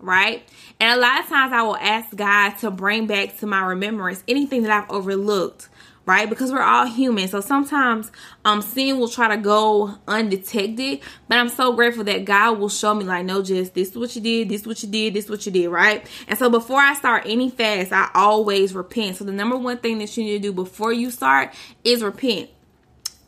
right? 0.00 0.42
And 0.78 0.98
a 0.98 1.00
lot 1.00 1.20
of 1.20 1.26
times 1.26 1.52
I 1.52 1.62
will 1.62 1.76
ask 1.76 2.14
God 2.14 2.50
to 2.58 2.70
bring 2.70 3.06
back 3.06 3.38
to 3.38 3.46
my 3.46 3.62
remembrance 3.62 4.22
anything 4.26 4.62
that 4.62 4.70
I've 4.70 4.90
overlooked, 4.90 5.68
right? 6.06 6.28
Because 6.28 6.52
we're 6.52 6.62
all 6.62 6.86
human. 6.86 7.28
So 7.28 7.40
sometimes 7.40 8.10
um 8.44 8.62
sin 8.62 8.98
will 8.98 9.08
try 9.08 9.28
to 9.28 9.36
go 9.36 9.94
undetected, 10.08 11.00
but 11.28 11.38
I'm 11.38 11.48
so 11.48 11.72
grateful 11.72 12.04
that 12.04 12.24
God 12.24 12.58
will 12.58 12.68
show 12.68 12.94
me 12.94 13.04
like, 13.04 13.24
no, 13.24 13.42
just 13.42 13.74
this 13.74 13.90
is 13.90 13.96
what 13.96 14.14
you 14.16 14.22
did, 14.22 14.48
this 14.48 14.62
is 14.62 14.66
what 14.66 14.82
you 14.82 14.88
did, 14.88 15.14
this 15.14 15.24
is 15.24 15.30
what 15.30 15.46
you 15.46 15.52
did, 15.52 15.68
right? 15.68 16.06
And 16.28 16.38
so 16.38 16.50
before 16.50 16.80
I 16.80 16.94
start 16.94 17.24
any 17.26 17.50
fast, 17.50 17.92
I 17.92 18.10
always 18.14 18.74
repent. 18.74 19.16
So 19.16 19.24
the 19.24 19.32
number 19.32 19.56
one 19.56 19.78
thing 19.78 19.98
that 19.98 20.16
you 20.16 20.24
need 20.24 20.42
to 20.42 20.48
do 20.48 20.52
before 20.52 20.92
you 20.92 21.10
start 21.10 21.54
is 21.84 22.02
repent 22.02 22.50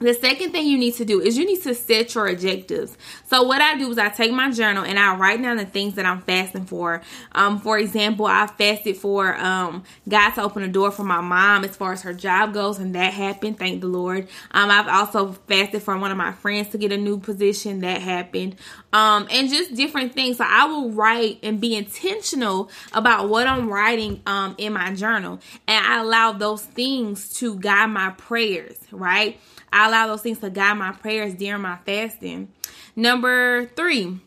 the 0.02 0.14
second 0.14 0.52
thing 0.52 0.66
you 0.66 0.78
need 0.78 0.94
to 0.94 1.04
do 1.04 1.20
is 1.20 1.38
you 1.38 1.46
need 1.46 1.62
to 1.62 1.74
set 1.74 2.14
your 2.14 2.26
objectives. 2.26 2.96
So 3.26 3.42
what 3.42 3.60
I 3.60 3.76
do 3.76 3.90
is 3.90 3.98
I 3.98 4.08
take 4.08 4.32
my 4.32 4.50
journal 4.50 4.84
and 4.84 4.98
I 4.98 5.16
write 5.16 5.42
down 5.42 5.56
the 5.56 5.64
things 5.64 5.94
that 5.94 6.04
I'm 6.06 6.20
fasting 6.22 6.66
for. 6.66 7.02
Um, 7.32 7.58
for 7.58 7.78
example, 7.78 8.26
I 8.26 8.46
fasted 8.46 8.96
for 8.96 9.36
um, 9.36 9.84
God 10.08 10.30
to 10.30 10.42
open 10.42 10.62
a 10.62 10.68
door 10.68 10.90
for 10.90 11.04
my 11.04 11.20
mom 11.20 11.64
as 11.64 11.76
far 11.76 11.92
as 11.92 12.02
her 12.02 12.12
job 12.12 12.52
goes, 12.52 12.78
and 12.78 12.94
that 12.94 13.12
happened. 13.12 13.58
Thank 13.58 13.80
the 13.80 13.86
Lord. 13.86 14.28
Um, 14.50 14.70
I've 14.70 14.88
also 14.88 15.32
fasted 15.32 15.82
for 15.82 15.96
one 15.96 16.10
of 16.10 16.16
my 16.16 16.32
friends 16.32 16.70
to 16.70 16.78
get 16.78 16.92
a 16.92 16.96
new 16.96 17.18
position. 17.18 17.80
That 17.80 18.02
happened. 18.02 18.56
Um, 18.92 19.26
and 19.30 19.48
just 19.48 19.74
different 19.74 20.14
things. 20.14 20.38
So 20.38 20.44
I 20.46 20.66
will 20.66 20.90
write 20.90 21.38
and 21.42 21.60
be 21.60 21.74
intentional 21.74 22.70
about 22.92 23.28
what 23.28 23.46
I'm 23.46 23.68
writing 23.68 24.22
um, 24.26 24.54
in 24.58 24.72
my 24.72 24.94
journal, 24.94 25.40
and 25.66 25.86
I 25.86 26.00
allow 26.00 26.32
those 26.32 26.62
things 26.64 27.32
to 27.34 27.58
guide 27.58 27.86
my 27.86 28.10
prayers. 28.10 28.76
Right 28.90 29.38
I 29.72 29.88
allow 29.92 30.06
those 30.06 30.22
things 30.22 30.38
to 30.38 30.50
guide 30.50 30.74
my 30.74 30.92
prayers 30.92 31.34
during 31.34 31.62
my 31.62 31.76
fasting. 31.84 32.50
Number 32.96 33.66
three, 33.66 34.20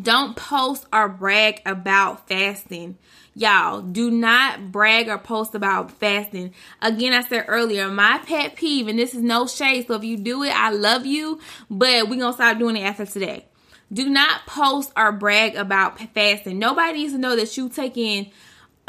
don't 0.00 0.36
post 0.36 0.86
or 0.92 1.08
brag 1.08 1.60
about 1.66 2.26
fasting. 2.28 2.96
Y'all, 3.34 3.82
do 3.82 4.10
not 4.10 4.72
brag 4.72 5.08
or 5.08 5.18
post 5.18 5.54
about 5.54 5.90
fasting. 5.90 6.52
Again, 6.82 7.12
I 7.12 7.22
said 7.22 7.44
earlier, 7.48 7.88
my 7.88 8.18
pet 8.18 8.56
peeve, 8.56 8.88
and 8.88 8.98
this 8.98 9.14
is 9.14 9.22
no 9.22 9.46
shade, 9.46 9.86
so 9.86 9.94
if 9.94 10.04
you 10.04 10.16
do 10.16 10.42
it, 10.42 10.50
I 10.50 10.70
love 10.70 11.06
you, 11.06 11.40
but 11.70 12.08
we're 12.08 12.18
gonna 12.18 12.32
stop 12.32 12.58
doing 12.58 12.76
it 12.76 12.82
after 12.82 13.06
today. 13.06 13.46
Do 13.92 14.08
not 14.08 14.46
post 14.46 14.92
or 14.96 15.12
brag 15.12 15.56
about 15.56 15.98
fasting. 16.14 16.58
Nobody 16.58 16.98
needs 16.98 17.12
to 17.12 17.18
know 17.18 17.36
that 17.36 17.56
you 17.56 17.68
taking 17.68 18.30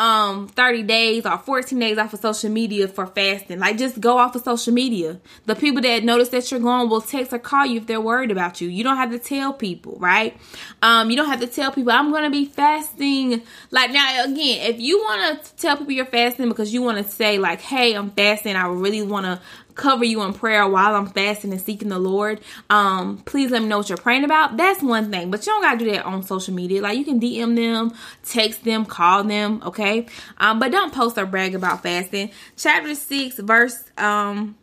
um 0.02 0.48
30 0.48 0.82
days 0.82 1.28
or 1.28 1.38
14 1.38 1.78
days 1.78 2.00
off 2.00 2.12
of 2.12 2.20
social 2.20 2.50
media 2.50 2.88
for 2.88 3.06
fasting. 3.06 3.60
Like 3.60 3.78
just 3.78 4.02
go 4.02 4.18
off 4.18 4.36
of 4.36 4.42
social 4.42 4.74
media. 4.74 5.20
The 5.46 5.56
people 5.56 5.80
that 5.84 6.04
notice 6.04 6.30
that 6.30 6.50
you're 6.50 6.60
going 6.60 6.90
will 6.90 7.02
text 7.02 7.32
or 7.32 7.38
call 7.38 7.68
you 7.68 7.82
if 7.82 7.86
they're 7.86 8.02
worried 8.02 8.32
about 8.32 8.62
you. 8.62 8.68
You 8.68 8.84
don't 8.84 8.98
have 8.98 9.12
to 9.12 9.20
tell 9.20 9.54
people, 9.54 9.98
right? 10.00 10.36
Um 10.82 11.12
you 11.12 11.18
don't 11.18 11.28
have 11.28 11.42
to 11.42 11.48
tell 11.48 11.72
people 11.72 11.92
I'm 11.92 12.10
going 12.10 12.24
to 12.24 12.32
be 12.32 12.46
fasting. 12.46 13.44
Like 13.70 13.92
now 13.92 14.24
again, 14.24 14.72
if 14.74 14.80
you 14.80 14.98
want 14.98 15.46
to 15.46 15.56
tell 15.58 15.78
people 15.78 15.94
you're 15.94 16.06
fasting 16.08 16.50
because 16.50 16.74
you 16.74 16.82
want 16.82 16.98
to 16.98 17.04
say 17.04 17.38
like, 17.38 17.62
"Hey, 17.62 17.94
I'm 17.94 18.10
fasting. 18.10 18.56
I 18.56 18.66
really 18.66 19.04
want 19.04 19.28
to 19.28 19.40
cover 19.76 20.04
you 20.04 20.22
in 20.22 20.34
prayer 20.34 20.68
while 20.68 20.96
I'm 20.96 21.08
fasting 21.08 21.52
and 21.52 21.62
seeking 21.62 21.90
the 21.90 22.00
Lord, 22.00 22.42
um, 22.70 23.18
please 23.20 23.52
let 23.52 23.62
me 23.62 23.68
know 23.68 23.78
what 23.78 23.90
you're 23.90 23.98
praying 23.98 24.24
about. 24.24 24.58
That's 24.58 24.82
one 24.82 25.12
thing, 25.12 25.32
but 25.32 25.46
you 25.46 25.52
don't 25.52 25.62
gotta 25.62 25.78
do 25.78 25.92
that 25.92 26.06
on 26.06 26.24
social 26.24 26.54
media. 26.54 26.82
Like 26.82 26.98
you 26.98 27.06
can 27.06 27.20
DM 27.20 27.56
them, 27.56 27.94
text 28.24 28.64
them, 28.64 28.86
call 28.86 29.24
them, 29.24 29.62
okay? 29.66 30.08
Um, 30.38 30.60
but 30.60 30.72
don't 30.72 30.94
post 30.94 31.18
or 31.18 31.26
brag 31.26 31.56
about 31.56 31.84
fasting. 31.84 32.32
Chapter 32.58 32.96
six, 32.96 33.40
verse 33.40 33.84
um, 33.98 34.56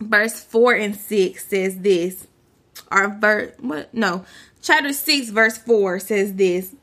verse 0.00 0.40
four 0.40 0.74
and 0.74 0.94
six 0.96 1.46
says 1.46 1.78
this. 1.78 2.26
Or 2.90 3.08
verse 3.08 3.52
what? 3.60 3.92
No, 3.92 4.24
chapter 4.62 4.92
six, 4.92 5.30
verse 5.30 5.58
four 5.58 5.98
says 5.98 6.34
this. 6.34 6.74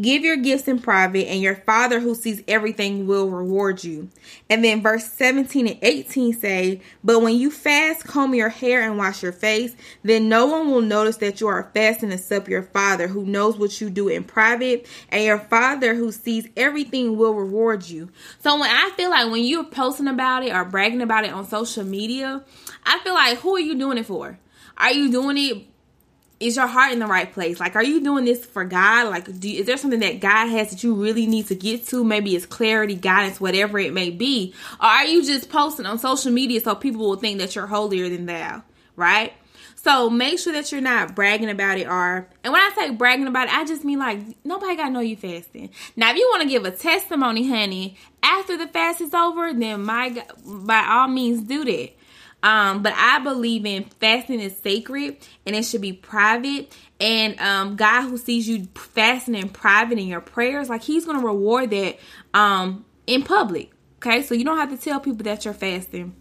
Give 0.00 0.24
your 0.24 0.36
gifts 0.36 0.68
in 0.68 0.78
private, 0.78 1.28
and 1.28 1.42
your 1.42 1.56
Father 1.56 2.00
who 2.00 2.14
sees 2.14 2.42
everything 2.48 3.06
will 3.06 3.28
reward 3.28 3.84
you. 3.84 4.08
And 4.48 4.64
then 4.64 4.80
verse 4.80 5.04
17 5.04 5.66
and 5.66 5.78
18 5.82 6.32
say, 6.32 6.80
But 7.04 7.20
when 7.20 7.36
you 7.36 7.50
fast, 7.50 8.04
comb 8.04 8.34
your 8.34 8.48
hair 8.48 8.80
and 8.80 8.96
wash 8.96 9.22
your 9.22 9.32
face, 9.32 9.76
then 10.02 10.30
no 10.30 10.46
one 10.46 10.70
will 10.70 10.80
notice 10.80 11.18
that 11.18 11.42
you 11.42 11.48
are 11.48 11.70
fasting 11.74 12.10
except 12.10 12.48
your 12.48 12.62
Father 12.62 13.06
who 13.06 13.26
knows 13.26 13.58
what 13.58 13.82
you 13.82 13.90
do 13.90 14.08
in 14.08 14.24
private, 14.24 14.86
and 15.10 15.24
your 15.24 15.38
Father 15.38 15.94
who 15.94 16.10
sees 16.10 16.48
everything 16.56 17.18
will 17.18 17.34
reward 17.34 17.86
you. 17.86 18.08
So 18.38 18.58
when 18.58 18.70
I 18.70 18.92
feel 18.96 19.10
like 19.10 19.30
when 19.30 19.44
you're 19.44 19.62
posting 19.62 20.08
about 20.08 20.42
it 20.42 20.54
or 20.54 20.64
bragging 20.64 21.02
about 21.02 21.26
it 21.26 21.34
on 21.34 21.46
social 21.46 21.84
media, 21.84 22.42
I 22.84 22.98
feel 23.00 23.12
like 23.12 23.40
who 23.40 23.56
are 23.56 23.60
you 23.60 23.74
doing 23.74 23.98
it 23.98 24.06
for? 24.06 24.38
Are 24.78 24.92
you 24.92 25.12
doing 25.12 25.36
it 25.36 25.66
is 26.42 26.56
your 26.56 26.66
heart 26.66 26.92
in 26.92 26.98
the 26.98 27.06
right 27.06 27.32
place? 27.32 27.60
Like, 27.60 27.76
are 27.76 27.84
you 27.84 28.02
doing 28.02 28.24
this 28.24 28.44
for 28.44 28.64
God? 28.64 29.08
Like, 29.08 29.38
do, 29.38 29.48
is 29.48 29.66
there 29.66 29.76
something 29.76 30.00
that 30.00 30.20
God 30.20 30.48
has 30.48 30.70
that 30.70 30.82
you 30.82 30.94
really 30.94 31.26
need 31.26 31.46
to 31.46 31.54
get 31.54 31.86
to? 31.88 32.04
Maybe 32.04 32.34
it's 32.34 32.46
clarity, 32.46 32.94
guidance, 32.94 33.40
whatever 33.40 33.78
it 33.78 33.92
may 33.92 34.10
be. 34.10 34.54
Or 34.80 34.86
are 34.86 35.04
you 35.04 35.24
just 35.24 35.48
posting 35.48 35.86
on 35.86 35.98
social 35.98 36.32
media 36.32 36.60
so 36.60 36.74
people 36.74 37.08
will 37.08 37.16
think 37.16 37.38
that 37.38 37.54
you're 37.54 37.66
holier 37.66 38.08
than 38.08 38.26
thou, 38.26 38.62
right? 38.96 39.32
So 39.76 40.08
make 40.08 40.38
sure 40.38 40.52
that 40.52 40.70
you're 40.70 40.80
not 40.80 41.16
bragging 41.16 41.50
about 41.50 41.76
it 41.76 41.88
or 41.88 42.28
and 42.44 42.52
when 42.52 42.62
I 42.62 42.70
say 42.76 42.90
bragging 42.90 43.26
about 43.26 43.48
it, 43.48 43.54
I 43.54 43.64
just 43.64 43.84
mean 43.84 43.98
like 43.98 44.20
nobody 44.44 44.76
gotta 44.76 44.90
know 44.90 45.00
you 45.00 45.16
fasting. 45.16 45.70
Now 45.96 46.12
if 46.12 46.16
you 46.16 46.28
want 46.30 46.42
to 46.42 46.48
give 46.48 46.64
a 46.64 46.70
testimony, 46.70 47.48
honey, 47.48 47.96
after 48.22 48.56
the 48.56 48.68
fast 48.68 49.00
is 49.00 49.12
over, 49.12 49.52
then 49.52 49.82
my 49.82 50.24
by 50.44 50.86
all 50.88 51.08
means 51.08 51.42
do 51.42 51.64
that. 51.64 51.90
Um, 52.42 52.82
but 52.82 52.92
I 52.96 53.20
believe 53.20 53.64
in 53.64 53.84
fasting 53.84 54.40
is 54.40 54.56
sacred 54.56 55.16
and 55.46 55.54
it 55.54 55.64
should 55.64 55.80
be 55.80 55.92
private. 55.92 56.76
And 57.00 57.38
um, 57.40 57.76
God 57.76 58.02
who 58.02 58.18
sees 58.18 58.48
you 58.48 58.68
fasting 58.74 59.34
in 59.34 59.48
private 59.48 59.98
in 59.98 60.08
your 60.08 60.20
prayers, 60.20 60.68
like 60.68 60.82
He's 60.82 61.04
gonna 61.04 61.24
reward 61.24 61.70
that 61.70 61.98
um 62.34 62.84
in 63.06 63.22
public. 63.22 63.70
Okay, 63.98 64.22
so 64.22 64.34
you 64.34 64.44
don't 64.44 64.58
have 64.58 64.70
to 64.70 64.76
tell 64.76 64.98
people 64.98 65.24
that 65.24 65.44
you're 65.44 65.54
fasting. 65.54 66.16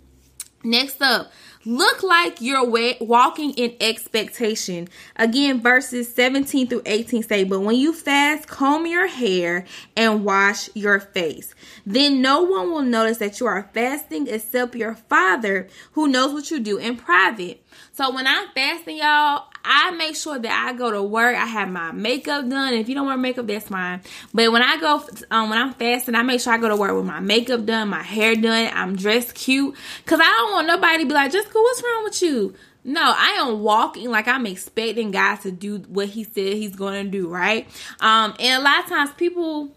Next 0.63 1.01
up, 1.01 1.31
look 1.65 2.03
like 2.03 2.41
you're 2.41 2.65
walking 3.01 3.51
in 3.51 3.75
expectation. 3.79 4.87
Again, 5.15 5.61
verses 5.61 6.13
17 6.13 6.67
through 6.67 6.81
18 6.85 7.23
say, 7.23 7.43
But 7.43 7.61
when 7.61 7.75
you 7.75 7.93
fast, 7.93 8.47
comb 8.47 8.85
your 8.85 9.07
hair 9.07 9.65
and 9.95 10.25
wash 10.25 10.69
your 10.75 10.99
face. 10.99 11.53
Then 11.85 12.21
no 12.21 12.41
one 12.41 12.71
will 12.71 12.81
notice 12.81 13.17
that 13.17 13.39
you 13.39 13.45
are 13.47 13.69
fasting 13.73 14.27
except 14.27 14.75
your 14.75 14.95
Father 14.95 15.67
who 15.93 16.07
knows 16.07 16.33
what 16.33 16.51
you 16.51 16.59
do 16.59 16.77
in 16.77 16.97
private. 16.97 17.63
So 17.93 18.13
when 18.13 18.27
I'm 18.27 18.47
fasting, 18.49 18.97
y'all, 18.97 19.45
I 19.63 19.91
make 19.91 20.15
sure 20.15 20.39
that 20.39 20.67
I 20.67 20.73
go 20.73 20.91
to 20.91 21.03
work. 21.03 21.35
I 21.35 21.45
have 21.45 21.69
my 21.69 21.91
makeup 21.91 22.49
done. 22.49 22.73
If 22.73 22.89
you 22.89 22.95
don't 22.95 23.05
wear 23.05 23.17
makeup, 23.17 23.47
that's 23.47 23.67
fine. 23.67 24.01
But 24.33 24.51
when 24.51 24.61
I 24.61 24.77
go, 24.79 25.05
um, 25.29 25.49
when 25.49 25.59
I'm 25.59 25.73
fasting, 25.73 26.15
I 26.15 26.23
make 26.23 26.41
sure 26.41 26.53
I 26.53 26.57
go 26.57 26.69
to 26.69 26.75
work 26.75 26.95
with 26.95 27.05
my 27.05 27.19
makeup 27.19 27.65
done, 27.65 27.89
my 27.89 28.01
hair 28.01 28.35
done. 28.35 28.71
I'm 28.73 28.95
dressed 28.95 29.35
cute, 29.35 29.75
cause 30.05 30.19
I 30.21 30.23
don't 30.23 30.53
want 30.53 30.67
nobody 30.67 31.03
to 31.03 31.07
be 31.07 31.13
like, 31.13 31.31
What's 31.59 31.83
wrong 31.83 32.03
with 32.03 32.21
you? 32.21 32.53
No, 32.83 33.01
I 33.01 33.37
am 33.39 33.61
walking 33.61 34.09
like 34.09 34.27
I'm 34.27 34.45
expecting 34.45 35.11
God 35.11 35.37
to 35.41 35.51
do 35.51 35.79
what 35.87 36.09
He 36.09 36.23
said 36.23 36.53
He's 36.53 36.75
going 36.75 37.05
to 37.05 37.11
do, 37.11 37.27
right? 37.27 37.67
Um, 37.99 38.33
and 38.39 38.61
a 38.61 38.63
lot 38.63 38.83
of 38.83 38.89
times 38.89 39.11
people 39.11 39.71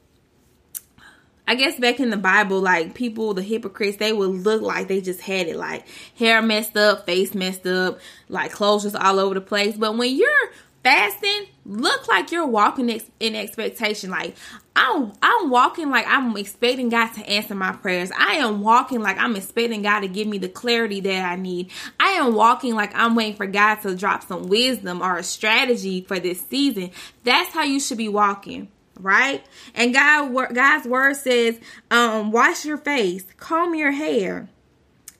I 1.47 1.57
guess 1.57 1.79
back 1.79 2.01
in 2.01 2.09
the 2.09 2.17
Bible, 2.17 2.61
like 2.61 2.95
people, 2.95 3.35
the 3.35 3.43
hypocrites, 3.43 3.99
they 3.99 4.15
would 4.15 4.31
look 4.31 4.63
like 4.63 4.89
they 4.89 5.03
just 5.03 5.21
had 5.21 5.47
it 5.47 5.57
like 5.57 5.87
hair 6.17 6.41
messed 6.41 6.77
up, 6.77 7.05
face 7.05 7.35
messed 7.35 7.67
up, 7.67 8.01
like 8.31 8.51
clothes 8.51 8.85
just 8.85 8.97
all 8.97 9.21
over 9.21 9.35
the 9.35 9.43
place. 9.43 9.77
But 9.77 9.97
when 9.99 10.17
you're 10.17 10.51
fasting, 10.85 11.47
look 11.65 12.07
like 12.07 12.31
you're 12.31 12.47
walking 12.47 12.89
in 13.19 13.35
expectation. 13.35 14.11
Like 14.11 14.37
I'm, 14.77 15.13
I'm 15.23 15.51
walking 15.51 15.91
like 15.91 16.07
I'm 16.07 16.37
expecting 16.37 16.91
God 16.91 17.09
to 17.15 17.29
answer 17.29 17.55
my 17.55 17.73
prayers. 17.73 18.13
I 18.17 18.35
am 18.35 18.61
walking 18.61 19.01
like 19.01 19.19
I'm 19.19 19.35
expecting 19.35 19.83
God 19.83 20.01
to 20.01 20.09
give 20.09 20.29
me 20.29 20.39
the 20.39 20.49
clarity 20.49 21.01
that 21.01 21.25
I 21.25 21.37
need. 21.37 21.71
I 21.99 22.11
am 22.11 22.35
walking 22.35 22.75
like 22.75 22.95
I'm 22.95 23.17
waiting 23.17 23.35
for 23.35 23.47
God 23.47 23.77
to 23.77 23.97
drop 23.97 24.23
some 24.23 24.49
wisdom 24.49 25.03
or 25.03 25.17
a 25.17 25.25
strategy 25.25 26.03
for 26.03 26.21
this 26.21 26.47
season. 26.47 26.91
That's 27.25 27.53
how 27.53 27.65
you 27.65 27.81
should 27.81 27.99
be 27.99 28.09
walking 28.09 28.69
right? 29.01 29.45
And 29.75 29.93
God, 29.93 30.55
God's 30.55 30.87
word 30.87 31.17
says, 31.17 31.59
um, 31.91 32.31
wash 32.31 32.65
your 32.65 32.79
face, 32.79 33.25
comb 33.39 33.75
your 33.75 33.91
hair, 33.91 34.49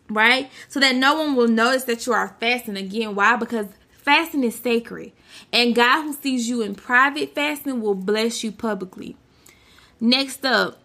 right? 0.09 0.49
So 0.69 0.79
that 0.79 0.95
no 0.95 1.15
one 1.15 1.35
will 1.35 1.49
notice 1.49 1.85
that 1.85 2.07
you 2.07 2.13
are 2.13 2.37
fasting 2.39 2.77
again. 2.77 3.17
Why? 3.17 3.35
Because 3.37 3.67
fasting 4.05 4.45
is 4.45 4.55
sacred, 4.55 5.13
and 5.53 5.75
God 5.75 6.03
who 6.03 6.13
sees 6.13 6.49
you 6.49 6.63
in 6.63 6.75
private 6.75 7.35
fasting 7.35 7.81
will 7.81 7.95
bless 7.95 8.45
you 8.45 8.53
publicly. 8.53 9.17
Next 10.01 10.45
up, 10.45 10.79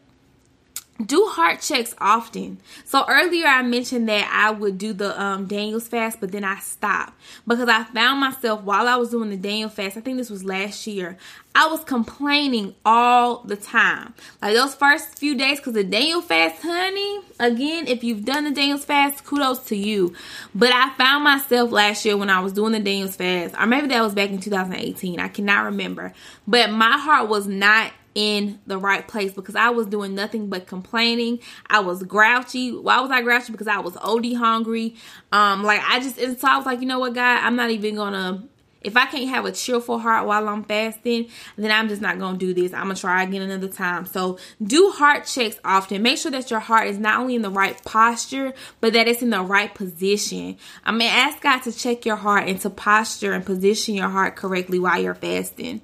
do 1.03 1.27
heart 1.27 1.61
checks 1.61 1.95
often. 1.99 2.59
So 2.85 3.05
earlier 3.07 3.47
I 3.47 3.61
mentioned 3.61 4.09
that 4.09 4.29
I 4.31 4.51
would 4.51 4.77
do 4.77 4.93
the 4.93 5.19
um, 5.21 5.45
Daniel's 5.47 5.87
fast, 5.87 6.19
but 6.19 6.31
then 6.31 6.43
I 6.43 6.59
stopped 6.59 7.13
because 7.47 7.69
I 7.69 7.85
found 7.85 8.19
myself 8.19 8.61
while 8.63 8.87
I 8.87 8.97
was 8.97 9.11
doing 9.11 9.29
the 9.29 9.37
Daniel 9.37 9.69
fast. 9.69 9.95
I 9.95 10.01
think 10.01 10.17
this 10.17 10.29
was 10.29 10.43
last 10.43 10.85
year. 10.87 11.17
I 11.55 11.67
was 11.67 11.83
complaining 11.83 12.75
all 12.85 13.41
the 13.43 13.55
time, 13.55 14.13
like 14.41 14.53
those 14.53 14.75
first 14.75 15.17
few 15.17 15.35
days, 15.35 15.57
because 15.57 15.73
the 15.73 15.83
Daniel 15.83 16.21
fast, 16.21 16.61
honey. 16.61 17.21
Again, 17.39 17.87
if 17.87 18.03
you've 18.03 18.23
done 18.23 18.43
the 18.43 18.51
Daniel's 18.51 18.85
fast, 18.85 19.25
kudos 19.25 19.59
to 19.65 19.75
you. 19.75 20.13
But 20.53 20.71
I 20.71 20.91
found 20.91 21.23
myself 21.23 21.71
last 21.71 22.05
year 22.05 22.15
when 22.17 22.29
I 22.29 22.39
was 22.39 22.53
doing 22.53 22.73
the 22.73 22.79
Daniel's 22.79 23.15
fast, 23.15 23.55
or 23.59 23.65
maybe 23.65 23.87
that 23.87 24.01
was 24.01 24.13
back 24.13 24.29
in 24.29 24.39
2018. 24.39 25.19
I 25.19 25.27
cannot 25.27 25.65
remember, 25.65 26.13
but 26.47 26.71
my 26.71 26.97
heart 26.97 27.29
was 27.29 27.47
not 27.47 27.91
in 28.19 28.59
the 28.67 28.77
right 28.77 29.07
place 29.07 29.31
because 29.31 29.55
I 29.55 29.69
was 29.69 29.87
doing 29.87 30.13
nothing 30.13 30.49
but 30.49 30.67
complaining. 30.67 31.39
I 31.69 31.79
was 31.79 32.03
grouchy. 32.03 32.75
Why 32.75 32.99
was 32.99 33.11
I 33.11 33.21
grouchy? 33.21 33.53
Because 33.53 33.69
I 33.69 33.79
was 33.79 33.95
OD 33.95 34.33
hungry. 34.33 34.95
Um, 35.31 35.63
like 35.63 35.79
I 35.87 36.01
just 36.01 36.17
and 36.17 36.37
so 36.37 36.45
I 36.49 36.57
was 36.57 36.65
like, 36.65 36.81
you 36.81 36.85
know 36.85 36.99
what, 36.99 37.13
God, 37.13 37.39
I'm 37.41 37.55
not 37.55 37.69
even 37.69 37.95
gonna 37.95 38.43
If 38.81 38.97
I 38.97 39.05
can't 39.05 39.29
have 39.29 39.45
a 39.45 39.53
cheerful 39.53 39.99
heart 39.99 40.27
while 40.27 40.49
I'm 40.49 40.65
fasting, 40.65 41.29
then 41.55 41.71
I'm 41.71 41.87
just 41.87 42.01
not 42.01 42.19
going 42.19 42.37
to 42.37 42.45
do 42.45 42.53
this. 42.53 42.73
I'm 42.73 42.85
going 42.85 42.95
to 42.95 43.01
try 43.01 43.23
again 43.23 43.41
another 43.41 43.67
time. 43.69 44.05
So 44.05 44.37
do 44.61 44.89
heart 44.91 45.25
checks 45.25 45.57
often. 45.63 46.01
Make 46.01 46.17
sure 46.17 46.31
that 46.31 46.49
your 46.51 46.61
heart 46.61 46.87
is 46.87 46.97
not 46.97 47.19
only 47.21 47.35
in 47.35 47.41
the 47.41 47.49
right 47.49 47.81
posture, 47.85 48.53
but 48.81 48.93
that 48.93 49.07
it's 49.07 49.21
in 49.21 49.29
the 49.31 49.41
right 49.41 49.73
position. 49.73 50.57
I 50.85 50.91
mean, 50.91 51.09
ask 51.09 51.41
God 51.41 51.59
to 51.63 51.71
check 51.71 52.05
your 52.05 52.15
heart 52.17 52.47
and 52.47 52.59
to 52.61 52.69
posture 52.69 53.33
and 53.33 53.45
position 53.45 53.95
your 53.95 54.09
heart 54.09 54.35
correctly 54.35 54.79
while 54.79 55.01
you're 55.01 55.15
fasting. 55.15 55.81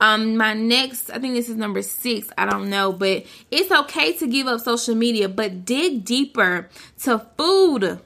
Um, 0.00 0.36
my 0.36 0.52
next, 0.54 1.10
I 1.10 1.18
think 1.18 1.34
this 1.34 1.48
is 1.48 1.56
number 1.56 1.82
six. 1.82 2.28
I 2.36 2.44
don't 2.44 2.68
know, 2.68 2.92
but 2.92 3.24
it's 3.50 3.70
okay 3.70 4.12
to 4.14 4.26
give 4.26 4.46
up 4.46 4.60
social 4.60 4.94
media, 4.94 5.28
but 5.28 5.64
dig 5.64 6.04
deeper 6.04 6.68
to 7.02 7.26
food. 7.38 8.00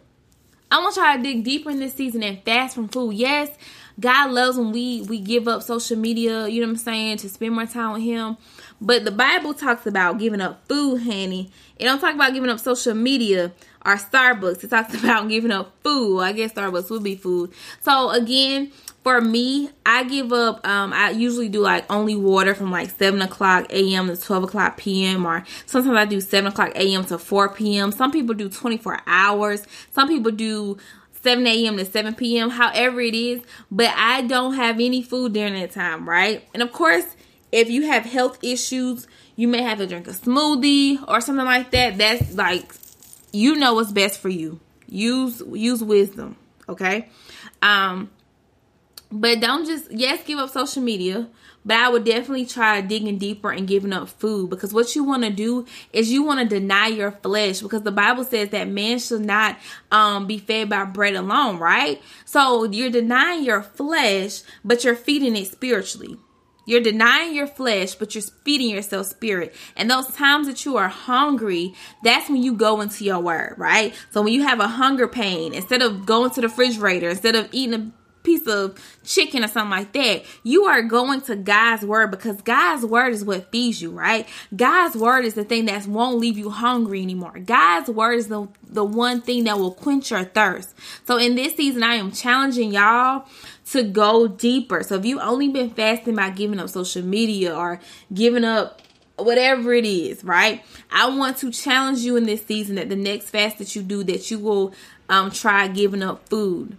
I 0.71 0.79
want 0.79 0.97
y'all 0.97 1.17
to 1.17 1.23
dig 1.23 1.43
deeper 1.43 1.71
in 1.71 1.81
this 1.81 1.95
season 1.95 2.23
and 2.23 2.43
fast 2.45 2.77
from 2.77 2.89
food. 2.89 3.15
Yes, 3.15 3.51
God 3.99 4.31
loves 4.31 4.57
when 4.57 4.71
we 4.71 5.03
we 5.03 5.19
give 5.19 5.49
up 5.49 5.63
social 5.63 5.97
media, 5.97 6.47
you 6.47 6.61
know 6.61 6.69
what 6.69 6.73
I'm 6.73 6.77
saying, 6.77 7.17
to 7.19 7.29
spend 7.29 7.55
more 7.55 7.67
time 7.67 7.95
with 7.95 8.03
him. 8.03 8.37
But 8.81 9.05
the 9.05 9.11
Bible 9.11 9.53
talks 9.53 9.87
about 9.87 10.19
giving 10.19 10.41
up 10.41 10.67
food, 10.69 11.03
honey. 11.03 11.51
It 11.77 11.85
don't 11.85 12.01
talk 12.01 12.15
about 12.15 12.33
giving 12.33 12.49
up 12.49 12.61
social 12.61 12.95
media 12.95 13.53
or 13.85 13.97
Starbucks. 13.97 14.65
It 14.65 14.71
talks 14.71 14.95
about 15.03 15.29
giving 15.29 15.51
up 15.51 15.75
food. 15.83 16.21
I 16.21 16.33
guess 16.33 16.53
Starbucks 16.53 16.89
would 16.91 17.03
be 17.03 17.17
food. 17.17 17.53
So 17.83 18.11
again, 18.11 18.73
for 19.03 19.21
me, 19.21 19.71
I 19.87 20.05
give 20.05 20.33
up. 20.33 20.67
Um, 20.67 20.93
I 20.93 21.11
usually 21.11 21.49
do 21.49 21.61
like 21.61 21.91
only 21.91 22.17
water 22.17 22.55
from 22.55 22.71
like 22.71 22.91
seven 22.91 23.23
o'clock 23.23 23.73
a.m. 23.73 24.09
to 24.09 24.17
twelve 24.17 24.45
o'clock 24.45 24.77
p.m. 24.77 25.27
or 25.27 25.45
sometimes 25.67 25.97
I 25.97 26.05
do 26.05 26.21
seven 26.21 26.53
o'clock 26.53 26.73
a.m. 26.75 27.05
to 27.07 27.19
four 27.19 27.49
p.m. 27.49 27.93
Some 27.93 28.11
people 28.11 28.35
do 28.35 28.49
twenty 28.49 28.77
four 28.77 29.01
hours. 29.07 29.67
Some 29.93 30.09
people 30.09 30.33
do 30.33 30.79
7 31.23 31.47
a.m. 31.47 31.77
to 31.77 31.85
7 31.85 32.15
p.m., 32.15 32.49
however 32.49 32.99
it 33.03 33.15
is. 33.15 33.43
But 33.71 33.93
I 33.95 34.23
don't 34.23 34.55
have 34.55 34.77
any 34.77 35.03
food 35.03 35.35
during 35.35 35.53
that 35.53 35.73
time, 35.73 36.09
right? 36.09 36.43
And 36.55 36.63
of 36.63 36.73
course, 36.73 37.05
if 37.53 37.69
you 37.69 37.83
have 37.89 38.05
health 38.05 38.39
issues, 38.43 39.07
you 39.37 39.49
may 39.49 39.63
have 39.63 39.79
to 39.79 39.87
drink 39.87 40.07
a 40.07 40.13
smoothie 40.13 41.03
or 41.09 41.21
something 41.21 41.45
like 41.45 41.71
that. 41.73 41.99
That's 41.99 42.35
like 42.35 42.73
you 43.33 43.57
know 43.57 43.75
what's 43.75 43.93
best 43.93 44.21
for 44.21 44.29
you. 44.29 44.61
Use 44.87 45.43
use 45.53 45.83
wisdom, 45.83 46.37
okay? 46.69 47.09
Um 47.63 48.11
but 49.11 49.41
don't 49.41 49.67
just 49.67 49.91
yes 49.91 50.23
give 50.25 50.39
up 50.39 50.51
social 50.51 50.83
media 50.83 51.29
but 51.65 51.77
i 51.77 51.89
would 51.89 52.05
definitely 52.05 52.47
try 52.47 52.81
digging 52.81 53.19
deeper 53.19 53.51
and 53.51 53.67
giving 53.67 53.93
up 53.93 54.09
food 54.09 54.49
because 54.49 54.73
what 54.73 54.95
you 54.95 55.03
want 55.03 55.25
to 55.25 55.31
do 55.31 55.67
is 55.93 56.13
you 56.13 56.23
want 56.23 56.41
to 56.41 56.47
deny 56.47 56.87
your 56.87 57.11
flesh 57.11 57.61
because 57.61 57.83
the 57.83 57.93
bible 57.93 58.25
says 58.25 58.51
that 58.51 58.69
man 58.69 58.99
should 58.99 59.25
not 59.25 59.59
um, 59.91 60.27
be 60.27 60.39
fed 60.39 60.69
by 60.69 60.85
bread 60.85 61.15
alone 61.15 61.59
right 61.59 62.01
so 62.25 62.65
you're 62.65 62.91
denying 62.91 63.45
your 63.45 63.63
flesh 63.63 64.43
but 64.65 64.85
you're 64.85 64.97
feeding 64.97 65.37
it 65.37 65.47
spiritually 65.47 66.17
you're 66.67 66.81
denying 66.81 67.35
your 67.35 67.49
flesh, 67.49 67.97
but 67.97 68.15
you're 68.15 68.23
feeding 68.45 68.71
yourself 68.71 69.09
spirit. 69.09 69.57
And 69.77 69.91
those 69.91 70.07
times 70.09 70.47
that 70.47 70.65
you 70.65 70.77
are 70.77 70.87
hungry, 70.87 71.75
that's 72.05 72.29
when 72.29 72.45
you 72.45 72.55
go 72.55 72.81
into 72.81 73.03
your 73.03 73.19
word, 73.19 73.55
right? 73.59 73.93
So 74.13 74.23
when 74.23 74.33
you 74.33 74.45
have 74.45 74.61
a 74.61 74.69
hunger 74.69 75.09
pain, 75.09 75.53
instead 75.53 75.83
of 75.83 76.07
going 76.07 76.31
to 76.31 76.41
the 76.41 76.47
refrigerator, 76.47 77.11
instead 77.11 77.35
of 77.35 77.49
eating 77.51 77.75
a 77.75 77.93
piece 78.31 78.47
of 78.47 78.79
chicken 79.05 79.45
or 79.45 79.49
something 79.49 79.71
like 79.71 79.93
that, 79.93 80.25
you 80.43 80.65
are 80.65 80.83
going 80.83 81.21
to 81.23 81.37
God's 81.37 81.85
word 81.85 82.11
because 82.11 82.41
God's 82.43 82.85
word 82.85 83.13
is 83.13 83.25
what 83.25 83.51
feeds 83.51 83.83
you, 83.83 83.91
right? 83.91 84.29
God's 84.55 84.97
word 84.97 85.25
is 85.25 85.35
the 85.35 85.45
thing 85.45 85.65
that 85.67 85.87
won't 85.87 86.19
leave 86.19 86.39
you 86.39 86.51
hungry 86.51 87.03
anymore. 87.03 87.39
God's 87.39 87.89
word 87.91 88.15
is 88.15 88.29
the, 88.29 88.49
the 88.63 88.85
one 88.85 89.21
thing 89.21 89.45
that 89.45 89.59
will 89.59 89.73
quench 89.73 90.11
your 90.11 90.25
thirst. 90.25 90.75
So 91.07 91.17
in 91.17 91.35
this 91.35 91.57
season, 91.57 91.83
I 91.83 91.95
am 91.95 92.13
challenging 92.13 92.73
y'all 92.73 93.27
to 93.73 93.83
go 93.83 94.29
deeper. 94.29 94.83
So 94.83 94.97
if 94.97 95.05
you've 95.05 95.21
only 95.21 95.49
been 95.49 95.71
fasting 95.71 96.15
by 96.15 96.31
giving 96.31 96.61
up 96.61 96.69
social 96.69 97.03
media 97.03 97.55
or 97.57 97.81
giving 98.13 98.45
up 98.45 98.83
whatever 99.17 99.73
it 99.75 99.85
is, 99.85 100.25
right? 100.25 100.65
I 100.91 101.09
want 101.11 101.39
to 101.39 101.51
challenge 101.51 101.99
you 102.01 102.17
in 102.17 102.25
this 102.25 102.47
season 102.47 102.77
that 102.77 102.89
the 102.89 102.97
next 102.97 103.31
fast 103.31 103.59
that 103.59 103.75
you 103.75 103.83
do 103.83 104.05
that 104.05 104.31
you 104.31 104.39
will 104.39 104.73
um 105.09 105.31
try 105.31 105.67
giving 105.67 106.03
up 106.03 106.29
food 106.29 106.77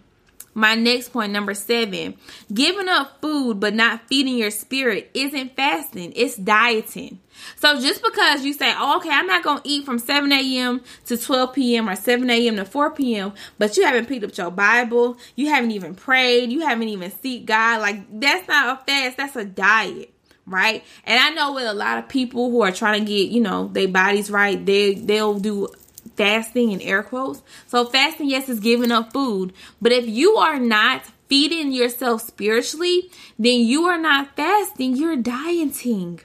my 0.53 0.75
next 0.75 1.09
point, 1.09 1.31
number 1.31 1.53
seven, 1.53 2.15
giving 2.53 2.89
up 2.89 3.21
food 3.21 3.59
but 3.59 3.73
not 3.73 4.07
feeding 4.07 4.37
your 4.37 4.51
spirit 4.51 5.09
isn't 5.13 5.55
fasting, 5.55 6.13
it's 6.15 6.35
dieting. 6.35 7.19
So 7.55 7.79
just 7.79 8.03
because 8.03 8.43
you 8.43 8.53
say, 8.53 8.73
oh, 8.75 8.97
okay, 8.97 9.09
I'm 9.09 9.27
not 9.27 9.43
going 9.43 9.61
to 9.61 9.67
eat 9.67 9.85
from 9.85 9.99
7 9.99 10.31
a.m. 10.31 10.81
to 11.05 11.17
12 11.17 11.53
p.m. 11.53 11.89
or 11.89 11.95
7 11.95 12.29
a.m. 12.29 12.55
to 12.57 12.65
4 12.65 12.91
p.m., 12.91 13.33
but 13.57 13.77
you 13.77 13.83
haven't 13.83 14.07
picked 14.07 14.23
up 14.23 14.37
your 14.37 14.51
Bible, 14.51 15.17
you 15.35 15.49
haven't 15.49 15.71
even 15.71 15.95
prayed, 15.95 16.51
you 16.51 16.61
haven't 16.61 16.89
even 16.89 17.11
seek 17.11 17.45
God, 17.45 17.81
like 17.81 18.19
that's 18.19 18.47
not 18.47 18.81
a 18.81 18.85
fast, 18.85 19.17
that's 19.17 19.35
a 19.35 19.45
diet 19.45 20.13
right? 20.47 20.83
And 21.05 21.19
I 21.19 21.29
know 21.29 21.53
with 21.53 21.65
a 21.65 21.73
lot 21.73 21.99
of 21.99 22.09
people 22.09 22.49
who 22.49 22.61
are 22.63 22.71
trying 22.71 23.05
to 23.05 23.05
get, 23.05 23.29
you 23.29 23.41
know, 23.41 23.67
their 23.67 23.87
bodies 23.87 24.29
right, 24.31 24.63
they 24.65 24.95
they'll 24.95 25.39
do 25.39 25.67
fasting 26.15 26.71
in 26.71 26.81
air 26.81 27.03
quotes. 27.03 27.41
So 27.67 27.85
fasting, 27.85 28.29
yes, 28.29 28.49
is 28.49 28.59
giving 28.59 28.91
up 28.91 29.13
food. 29.13 29.53
But 29.81 29.91
if 29.91 30.07
you 30.07 30.35
are 30.35 30.59
not 30.59 31.03
feeding 31.27 31.71
yourself 31.71 32.21
spiritually, 32.21 33.09
then 33.39 33.61
you 33.61 33.85
are 33.85 33.97
not 33.97 34.35
fasting, 34.35 34.95
you're 34.95 35.15
dieting. 35.15 36.19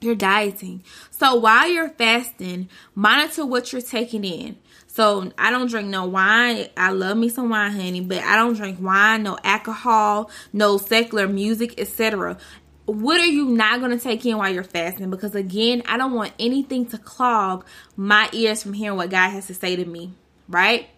You're 0.00 0.14
dieting. 0.14 0.84
So 1.10 1.34
while 1.34 1.68
you're 1.68 1.88
fasting, 1.88 2.68
monitor 2.94 3.44
what 3.44 3.72
you're 3.72 3.82
taking 3.82 4.24
in. 4.24 4.56
So 4.86 5.32
I 5.36 5.50
don't 5.50 5.68
drink 5.68 5.88
no 5.88 6.06
wine. 6.06 6.68
I 6.76 6.90
love 6.90 7.16
me 7.16 7.28
some 7.28 7.50
wine, 7.50 7.72
honey, 7.72 8.00
but 8.00 8.18
I 8.18 8.36
don't 8.36 8.54
drink 8.54 8.78
wine, 8.80 9.24
no 9.24 9.38
alcohol, 9.44 10.30
no 10.52 10.78
secular 10.78 11.28
music, 11.28 11.74
etc 11.78 12.38
what 12.88 13.20
are 13.20 13.26
you 13.26 13.44
not 13.46 13.80
going 13.80 13.90
to 13.90 14.02
take 14.02 14.24
in 14.24 14.38
while 14.38 14.52
you're 14.52 14.64
fasting? 14.64 15.10
Because 15.10 15.34
again, 15.34 15.82
I 15.86 15.98
don't 15.98 16.14
want 16.14 16.32
anything 16.38 16.86
to 16.86 16.98
clog 16.98 17.66
my 17.96 18.30
ears 18.32 18.62
from 18.62 18.72
hearing 18.72 18.96
what 18.96 19.10
God 19.10 19.28
has 19.30 19.46
to 19.48 19.54
say 19.54 19.76
to 19.76 19.84
me, 19.84 20.12
right? 20.48 20.88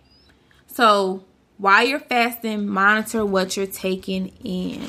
So 0.68 1.24
while 1.58 1.84
you're 1.84 1.98
fasting, 1.98 2.68
monitor 2.68 3.26
what 3.26 3.56
you're 3.56 3.66
taking 3.66 4.28
in. 4.44 4.86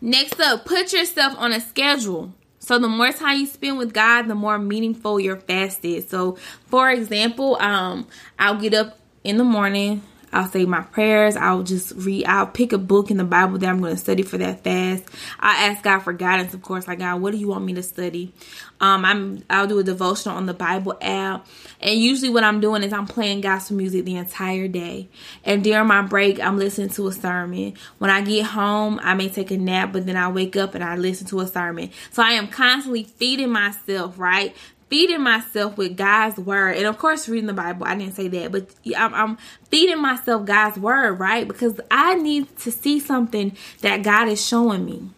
Next 0.00 0.38
up, 0.38 0.64
put 0.64 0.92
yourself 0.92 1.34
on 1.36 1.52
a 1.52 1.60
schedule. 1.60 2.32
So 2.60 2.78
the 2.78 2.86
more 2.86 3.10
time 3.10 3.40
you 3.40 3.46
spend 3.46 3.76
with 3.76 3.92
God, 3.92 4.28
the 4.28 4.36
more 4.36 4.58
meaningful 4.58 5.18
your 5.18 5.36
fast 5.36 5.84
is. 5.84 6.08
So 6.08 6.38
for 6.66 6.90
example, 6.90 7.56
um, 7.60 8.06
I'll 8.38 8.60
get 8.60 8.74
up 8.74 9.00
in 9.24 9.36
the 9.36 9.44
morning, 9.44 10.02
I'll 10.32 10.48
say 10.48 10.64
my 10.64 10.82
prayers. 10.82 11.36
I'll 11.36 11.62
just 11.62 11.92
read. 11.96 12.26
I'll 12.26 12.46
pick 12.46 12.72
a 12.72 12.78
book 12.78 13.10
in 13.10 13.16
the 13.16 13.24
Bible 13.24 13.58
that 13.58 13.68
I'm 13.68 13.80
going 13.80 13.94
to 13.94 14.00
study 14.00 14.22
for 14.22 14.38
that 14.38 14.62
fast. 14.64 15.04
I 15.40 15.66
ask 15.66 15.82
God 15.82 16.00
for 16.00 16.12
guidance, 16.12 16.54
of 16.54 16.62
course. 16.62 16.86
Like 16.86 16.98
God, 16.98 17.20
what 17.20 17.32
do 17.32 17.38
you 17.38 17.48
want 17.48 17.64
me 17.64 17.74
to 17.74 17.82
study? 17.82 18.32
Um, 18.80 19.04
I'm. 19.04 19.44
I'll 19.50 19.66
do 19.66 19.78
a 19.78 19.84
devotional 19.84 20.36
on 20.36 20.46
the 20.46 20.54
Bible 20.54 20.96
app, 21.00 21.46
and 21.80 21.98
usually 21.98 22.30
what 22.30 22.44
I'm 22.44 22.60
doing 22.60 22.82
is 22.82 22.92
I'm 22.92 23.06
playing 23.06 23.40
gospel 23.40 23.76
music 23.76 24.04
the 24.04 24.16
entire 24.16 24.68
day. 24.68 25.08
And 25.44 25.64
during 25.64 25.86
my 25.86 26.02
break, 26.02 26.40
I'm 26.40 26.58
listening 26.58 26.90
to 26.90 27.08
a 27.08 27.12
sermon. 27.12 27.74
When 27.98 28.10
I 28.10 28.20
get 28.20 28.46
home, 28.46 29.00
I 29.02 29.14
may 29.14 29.28
take 29.28 29.50
a 29.50 29.56
nap, 29.56 29.92
but 29.92 30.06
then 30.06 30.16
I 30.16 30.28
wake 30.28 30.56
up 30.56 30.74
and 30.74 30.84
I 30.84 30.96
listen 30.96 31.26
to 31.28 31.40
a 31.40 31.46
sermon. 31.46 31.90
So 32.10 32.22
I 32.22 32.32
am 32.32 32.48
constantly 32.48 33.04
feeding 33.04 33.50
myself, 33.50 34.18
right? 34.18 34.54
Feeding 34.88 35.22
myself 35.22 35.76
with 35.76 35.96
God's 35.96 36.38
word, 36.38 36.76
and 36.76 36.86
of 36.86 36.98
course, 36.98 37.28
reading 37.28 37.46
the 37.46 37.52
Bible. 37.52 37.86
I 37.86 37.96
didn't 37.96 38.14
say 38.14 38.28
that, 38.28 38.52
but 38.52 38.68
I'm, 38.96 39.14
I'm, 39.14 39.38
feeding 39.70 40.00
myself 40.00 40.46
God's 40.46 40.78
word, 40.78 41.18
right? 41.20 41.46
Because 41.46 41.78
I 41.90 42.14
need 42.14 42.56
to 42.58 42.72
see 42.72 43.00
something 43.00 43.56
that 43.82 44.02
God 44.02 44.28
is 44.28 44.44
showing 44.44 44.86
me. 44.86 45.10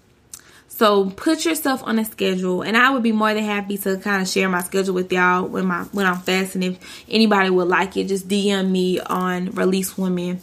So 0.69 1.11
put 1.11 1.45
yourself 1.45 1.83
on 1.85 1.99
a 1.99 2.05
schedule, 2.05 2.63
and 2.63 2.77
I 2.77 2.91
would 2.91 3.03
be 3.03 3.13
more 3.13 3.35
than 3.35 3.45
happy 3.45 3.77
to 3.79 3.99
kind 3.99 4.23
of 4.23 4.29
share 4.29 4.49
my 4.49 4.63
schedule 4.63 4.95
with 4.95 5.13
y'all 5.13 5.47
when 5.47 5.67
my 5.67 5.83
when 5.93 6.07
I'm 6.07 6.19
fasting. 6.21 6.63
If 6.63 7.05
anybody 7.09 7.51
would 7.51 7.69
like 7.69 7.97
it, 7.97 8.09
just 8.09 8.29
DM 8.29 8.71
me 8.71 8.99
on 8.99 9.51
Release 9.51 9.99
Women 9.99 10.41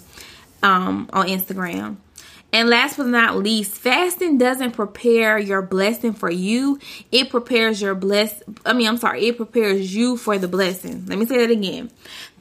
um, 0.61 1.09
on 1.11 1.27
Instagram. 1.27 1.97
And 2.57 2.69
last 2.69 2.97
but 2.97 3.05
not 3.05 3.37
least, 3.37 3.75
fasting 3.75 4.39
doesn't 4.39 4.71
prepare 4.71 5.37
your 5.37 5.61
blessing 5.61 6.13
for 6.13 6.31
you. 6.31 6.79
It 7.11 7.29
prepares 7.29 7.79
your 7.79 7.93
bless 7.93 8.41
I 8.65 8.73
mean, 8.73 8.87
I'm 8.87 8.97
sorry, 8.97 9.27
it 9.27 9.37
prepares 9.37 9.95
you 9.95 10.17
for 10.17 10.39
the 10.39 10.47
blessing. 10.47 11.05
Let 11.05 11.19
me 11.19 11.27
say 11.27 11.37
that 11.37 11.51
again. 11.51 11.91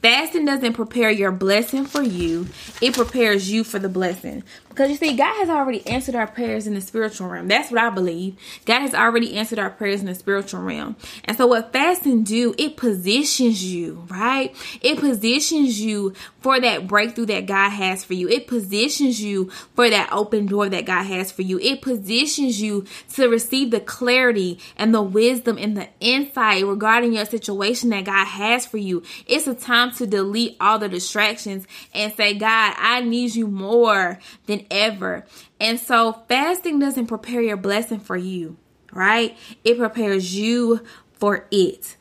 Fasting 0.01 0.45
doesn't 0.45 0.73
prepare 0.73 1.09
your 1.09 1.31
blessing 1.31 1.85
for 1.85 2.03
you. 2.03 2.47
It 2.81 2.93
prepares 2.93 3.49
you 3.49 3.63
for 3.63 3.79
the 3.79 3.89
blessing. 3.89 4.43
Because 4.69 4.91
you 4.91 4.95
see, 4.95 5.15
God 5.15 5.35
has 5.37 5.49
already 5.49 5.85
answered 5.87 6.13
our 6.13 6.27
prayers 6.27 6.67
in 6.67 6.75
the 6.75 6.81
spiritual 6.81 7.27
realm. 7.27 7.47
That's 7.47 7.71
what 7.71 7.81
I 7.81 7.89
believe. 7.89 8.35
God 8.65 8.81
has 8.81 8.93
already 8.93 9.35
answered 9.35 9.57
our 9.57 9.71
prayers 9.71 10.01
in 10.01 10.05
the 10.05 10.13
spiritual 10.13 10.61
realm. 10.61 10.95
And 11.25 11.35
so 11.35 11.47
what 11.47 11.73
fasting 11.73 12.23
do, 12.23 12.53
it 12.59 12.77
positions 12.77 13.65
you, 13.65 14.05
right? 14.07 14.55
It 14.81 14.99
positions 14.99 15.81
you 15.81 16.13
for 16.41 16.59
that 16.59 16.85
breakthrough 16.85 17.25
that 17.25 17.47
God 17.47 17.71
has 17.71 18.05
for 18.05 18.13
you. 18.13 18.29
It 18.29 18.45
positions 18.45 19.19
you 19.19 19.49
for 19.75 19.89
that 19.89 20.13
open 20.13 20.45
door 20.45 20.69
that 20.69 20.85
God 20.85 21.05
has 21.07 21.31
for 21.31 21.41
you. 21.41 21.57
It 21.57 21.81
positions 21.81 22.61
you 22.61 22.85
to 23.15 23.27
receive 23.27 23.71
the 23.71 23.79
clarity 23.79 24.59
and 24.75 24.93
the 24.93 25.01
wisdom 25.01 25.57
and 25.57 25.75
the 25.75 25.89
insight 25.99 26.63
regarding 26.67 27.13
your 27.13 27.25
situation 27.25 27.89
that 27.89 28.05
God 28.05 28.25
has 28.25 28.67
for 28.67 28.77
you. 28.77 29.01
It's 29.25 29.47
a 29.47 29.55
time 29.55 29.91
to 29.97 30.07
delete 30.07 30.57
all 30.59 30.79
the 30.79 30.89
distractions 30.89 31.67
and 31.93 32.13
say, 32.13 32.33
God, 32.33 32.75
I 32.77 33.01
need 33.01 33.35
you 33.35 33.47
more 33.47 34.19
than 34.45 34.65
ever. 34.71 35.25
And 35.59 35.79
so 35.79 36.23
fasting 36.27 36.79
doesn't 36.79 37.07
prepare 37.07 37.41
your 37.41 37.57
blessing 37.57 37.99
for 37.99 38.17
you, 38.17 38.57
right? 38.91 39.37
It 39.63 39.77
prepares 39.77 40.35
you 40.35 40.81
for 41.13 41.47
it 41.51 41.97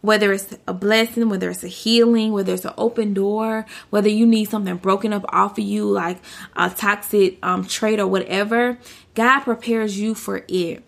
whether 0.00 0.32
it's 0.32 0.56
a 0.66 0.72
blessing, 0.72 1.28
whether 1.28 1.50
it's 1.50 1.64
a 1.64 1.68
healing, 1.68 2.32
whether 2.32 2.54
it's 2.54 2.64
an 2.64 2.74
open 2.78 3.14
door, 3.14 3.66
whether 3.90 4.08
you 4.08 4.26
need 4.26 4.48
something 4.48 4.76
broken 4.76 5.12
up 5.12 5.24
off 5.28 5.58
of 5.58 5.64
you, 5.64 5.84
like 5.86 6.18
a 6.56 6.70
toxic 6.70 7.38
um, 7.44 7.64
trait 7.64 7.98
or 7.98 8.06
whatever, 8.06 8.78
God 9.14 9.40
prepares 9.40 9.98
you 9.98 10.14
for 10.14 10.44
it. 10.48 10.84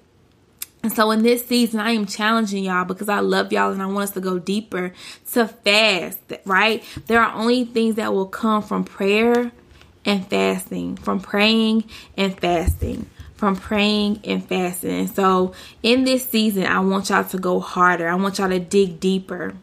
And 0.83 0.93
so 0.93 1.11
in 1.11 1.23
this 1.23 1.47
season, 1.47 1.81
I 1.81 1.91
am 1.91 2.07
challenging 2.07 2.65
y'all 2.65 2.85
because 2.85 3.09
I 3.09 3.21
love 3.21 3.53
y'all 3.53 3.73
and 3.73 3.83
I 3.83 3.87
want 3.87 4.05
us 4.05 4.11
to 4.13 4.21
go 4.21 4.39
deeper 4.39 4.93
to 5.33 5.47
fast, 5.47 6.19
right? 6.47 6.83
There 7.07 7.21
are 7.21 7.35
only 7.35 7.65
things 7.65 7.97
that 7.97 8.15
will 8.15 8.27
come 8.27 8.63
from 8.63 8.85
prayer 8.85 9.53
and 10.07 10.27
fasting, 10.27 10.97
from 10.97 11.21
praying 11.21 11.85
and 12.17 12.39
fasting 12.39 13.11
from 13.41 13.57
praying 13.57 14.21
and 14.25 14.47
fasting. 14.47 14.91
And 14.91 15.11
so 15.11 15.55
in 15.83 16.05
this 16.05 16.29
season, 16.29 16.67
I 16.67 16.81
want 16.81 17.09
y'all 17.09 17.25
to 17.25 17.39
go 17.39 17.59
harder. 17.59 18.07
I 18.07 18.15
want 18.17 18.39
y'all 18.39 18.51
to 18.51 18.59
dig 18.59 19.01
deeper. 19.01 19.55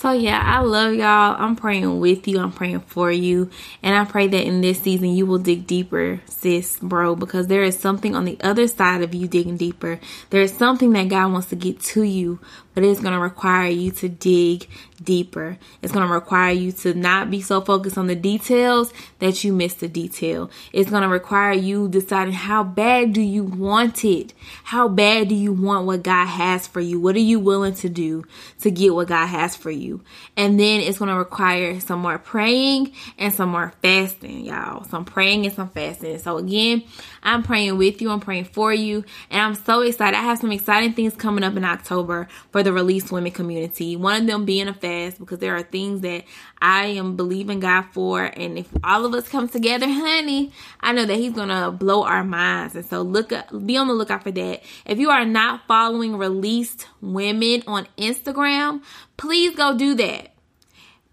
So 0.00 0.12
yeah, 0.12 0.40
I 0.42 0.60
love 0.60 0.94
y'all. 0.94 1.36
I'm 1.38 1.56
praying 1.56 2.00
with 2.00 2.26
you. 2.26 2.38
I'm 2.38 2.52
praying 2.52 2.80
for 2.80 3.12
you. 3.12 3.50
And 3.82 3.94
I 3.94 4.06
pray 4.06 4.28
that 4.28 4.46
in 4.46 4.62
this 4.62 4.80
season 4.80 5.10
you 5.10 5.26
will 5.26 5.36
dig 5.36 5.66
deeper, 5.66 6.22
sis, 6.24 6.78
bro, 6.78 7.14
because 7.14 7.48
there 7.48 7.62
is 7.62 7.78
something 7.78 8.14
on 8.14 8.24
the 8.24 8.38
other 8.40 8.66
side 8.66 9.02
of 9.02 9.14
you 9.14 9.28
digging 9.28 9.58
deeper. 9.58 10.00
There 10.30 10.40
is 10.40 10.54
something 10.54 10.94
that 10.94 11.10
God 11.10 11.32
wants 11.32 11.48
to 11.48 11.56
get 11.56 11.80
to 11.80 12.02
you 12.02 12.40
but 12.74 12.84
it's 12.84 13.00
going 13.00 13.14
to 13.14 13.20
require 13.20 13.68
you 13.68 13.90
to 13.92 14.08
dig 14.08 14.68
deeper. 15.02 15.56
It's 15.82 15.92
going 15.92 16.06
to 16.06 16.12
require 16.12 16.52
you 16.52 16.72
to 16.72 16.94
not 16.94 17.30
be 17.30 17.40
so 17.40 17.60
focused 17.60 17.98
on 17.98 18.06
the 18.06 18.14
details 18.14 18.92
that 19.18 19.42
you 19.42 19.52
miss 19.52 19.74
the 19.74 19.88
detail. 19.88 20.50
It's 20.72 20.90
going 20.90 21.02
to 21.02 21.08
require 21.08 21.52
you 21.52 21.88
deciding 21.88 22.34
how 22.34 22.62
bad 22.64 23.12
do 23.12 23.20
you 23.20 23.44
want 23.44 24.04
it? 24.04 24.34
How 24.64 24.88
bad 24.88 25.28
do 25.28 25.34
you 25.34 25.52
want 25.52 25.86
what 25.86 26.02
God 26.02 26.26
has 26.26 26.66
for 26.66 26.80
you? 26.80 27.00
What 27.00 27.16
are 27.16 27.20
you 27.20 27.40
willing 27.40 27.74
to 27.74 27.88
do 27.88 28.24
to 28.60 28.70
get 28.70 28.94
what 28.94 29.08
God 29.08 29.26
has 29.26 29.56
for 29.56 29.70
you? 29.70 30.02
And 30.36 30.60
then 30.60 30.80
it's 30.80 30.98
going 30.98 31.10
to 31.10 31.16
require 31.16 31.80
some 31.80 32.00
more 32.00 32.18
praying 32.18 32.92
and 33.18 33.32
some 33.32 33.50
more 33.50 33.72
fasting, 33.82 34.44
y'all. 34.46 34.84
Some 34.84 35.04
praying 35.04 35.46
and 35.46 35.54
some 35.54 35.70
fasting. 35.70 36.18
So 36.18 36.38
again, 36.38 36.82
I'm 37.22 37.42
praying 37.42 37.78
with 37.78 38.00
you. 38.00 38.10
I'm 38.10 38.20
praying 38.20 38.44
for 38.44 38.72
you. 38.72 39.04
And 39.30 39.42
I'm 39.42 39.54
so 39.54 39.80
excited. 39.80 40.16
I 40.16 40.22
have 40.22 40.38
some 40.38 40.52
exciting 40.52 40.94
things 40.94 41.14
coming 41.14 41.44
up 41.44 41.56
in 41.56 41.64
October 41.64 42.28
for 42.50 42.62
the 42.62 42.72
released 42.72 43.12
women 43.12 43.32
community. 43.32 43.96
One 43.96 44.22
of 44.22 44.26
them 44.26 44.44
being 44.44 44.68
a 44.68 44.74
fast 44.74 45.18
because 45.18 45.38
there 45.38 45.54
are 45.54 45.62
things 45.62 46.00
that 46.02 46.24
I 46.60 46.86
am 46.86 47.16
believing 47.16 47.60
God 47.60 47.86
for. 47.92 48.24
And 48.24 48.58
if 48.58 48.68
all 48.82 49.04
of 49.04 49.14
us 49.14 49.28
come 49.28 49.48
together, 49.48 49.86
honey, 49.86 50.52
I 50.80 50.92
know 50.92 51.04
that 51.04 51.16
He's 51.16 51.34
to 51.48 51.70
blow 51.70 52.04
our 52.04 52.24
minds. 52.24 52.74
And 52.74 52.86
so 52.86 53.02
look, 53.02 53.32
up, 53.32 53.48
be 53.66 53.76
on 53.76 53.88
the 53.88 53.94
lookout 53.94 54.22
for 54.22 54.30
that. 54.30 54.62
If 54.86 54.98
you 54.98 55.10
are 55.10 55.24
not 55.24 55.66
following 55.66 56.16
released 56.16 56.86
women 57.00 57.62
on 57.66 57.86
Instagram, 57.96 58.82
please 59.16 59.54
go 59.54 59.76
do 59.76 59.94
that 59.94 60.32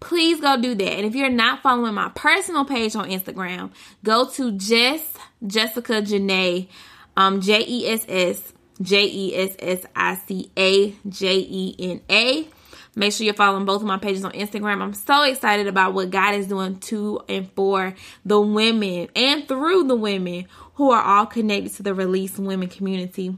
please 0.00 0.40
go 0.40 0.60
do 0.60 0.74
that. 0.74 0.92
And 0.92 1.06
if 1.06 1.14
you're 1.14 1.30
not 1.30 1.62
following 1.62 1.94
my 1.94 2.10
personal 2.14 2.64
page 2.64 2.94
on 2.96 3.08
Instagram, 3.10 3.70
go 4.04 4.28
to 4.30 4.52
Jess 4.52 5.14
Jessica 5.46 6.02
Janae, 6.02 6.68
um, 7.16 7.40
J 7.40 7.64
E 7.66 7.88
S 7.88 8.04
S 8.08 8.52
J 8.80 9.06
E 9.06 9.36
S 9.36 9.56
S 9.58 9.86
I 9.94 10.14
C 10.14 10.50
A 10.56 10.94
J 11.08 11.38
E 11.38 11.76
N 11.78 12.00
A. 12.10 12.48
Make 12.94 13.12
sure 13.12 13.24
you're 13.24 13.34
following 13.34 13.64
both 13.64 13.80
of 13.80 13.86
my 13.86 13.98
pages 13.98 14.24
on 14.24 14.32
Instagram. 14.32 14.82
I'm 14.82 14.92
so 14.92 15.22
excited 15.22 15.68
about 15.68 15.94
what 15.94 16.10
God 16.10 16.34
is 16.34 16.48
doing 16.48 16.80
to 16.80 17.20
and 17.28 17.48
for 17.52 17.94
the 18.24 18.40
women 18.40 19.08
and 19.14 19.46
through 19.46 19.84
the 19.84 19.94
women 19.94 20.46
who 20.74 20.90
are 20.90 21.02
all 21.02 21.26
connected 21.26 21.74
to 21.74 21.84
the 21.84 21.94
Release 21.94 22.36
Women 22.38 22.68
community. 22.68 23.36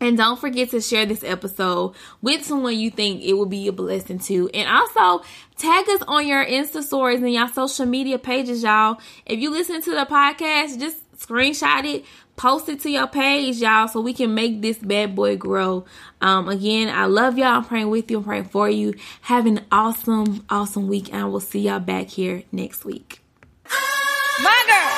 And 0.00 0.16
don't 0.16 0.38
forget 0.38 0.70
to 0.70 0.80
share 0.80 1.06
this 1.06 1.24
episode 1.24 1.94
with 2.22 2.44
someone 2.44 2.78
you 2.78 2.90
think 2.90 3.22
it 3.22 3.32
would 3.34 3.50
be 3.50 3.66
a 3.66 3.72
blessing 3.72 4.18
to. 4.20 4.48
And 4.54 4.68
also 4.68 5.24
tag 5.56 5.88
us 5.88 6.02
on 6.06 6.26
your 6.26 6.44
Insta 6.44 6.82
stories 6.82 7.20
and 7.20 7.32
your 7.32 7.48
social 7.48 7.86
media 7.86 8.18
pages, 8.18 8.62
y'all. 8.62 8.98
If 9.26 9.40
you 9.40 9.50
listen 9.50 9.82
to 9.82 9.90
the 9.90 10.06
podcast, 10.06 10.78
just 10.78 10.98
screenshot 11.18 11.84
it, 11.84 12.04
post 12.36 12.68
it 12.68 12.80
to 12.80 12.90
your 12.90 13.08
page, 13.08 13.56
y'all, 13.56 13.88
so 13.88 14.00
we 14.00 14.12
can 14.12 14.34
make 14.34 14.62
this 14.62 14.78
bad 14.78 15.16
boy 15.16 15.36
grow. 15.36 15.84
Um, 16.20 16.48
again, 16.48 16.88
I 16.88 17.06
love 17.06 17.36
y'all. 17.36 17.48
I'm 17.48 17.64
praying 17.64 17.90
with 17.90 18.10
you. 18.10 18.18
I'm 18.18 18.24
praying 18.24 18.44
for 18.44 18.70
you. 18.70 18.94
Have 19.22 19.46
an 19.46 19.64
awesome, 19.72 20.44
awesome 20.48 20.86
week. 20.86 21.12
And 21.12 21.22
I 21.22 21.24
will 21.24 21.40
see 21.40 21.60
y'all 21.60 21.80
back 21.80 22.08
here 22.08 22.44
next 22.52 22.84
week. 22.84 23.20
My 24.40 24.64
girl. 24.68 24.97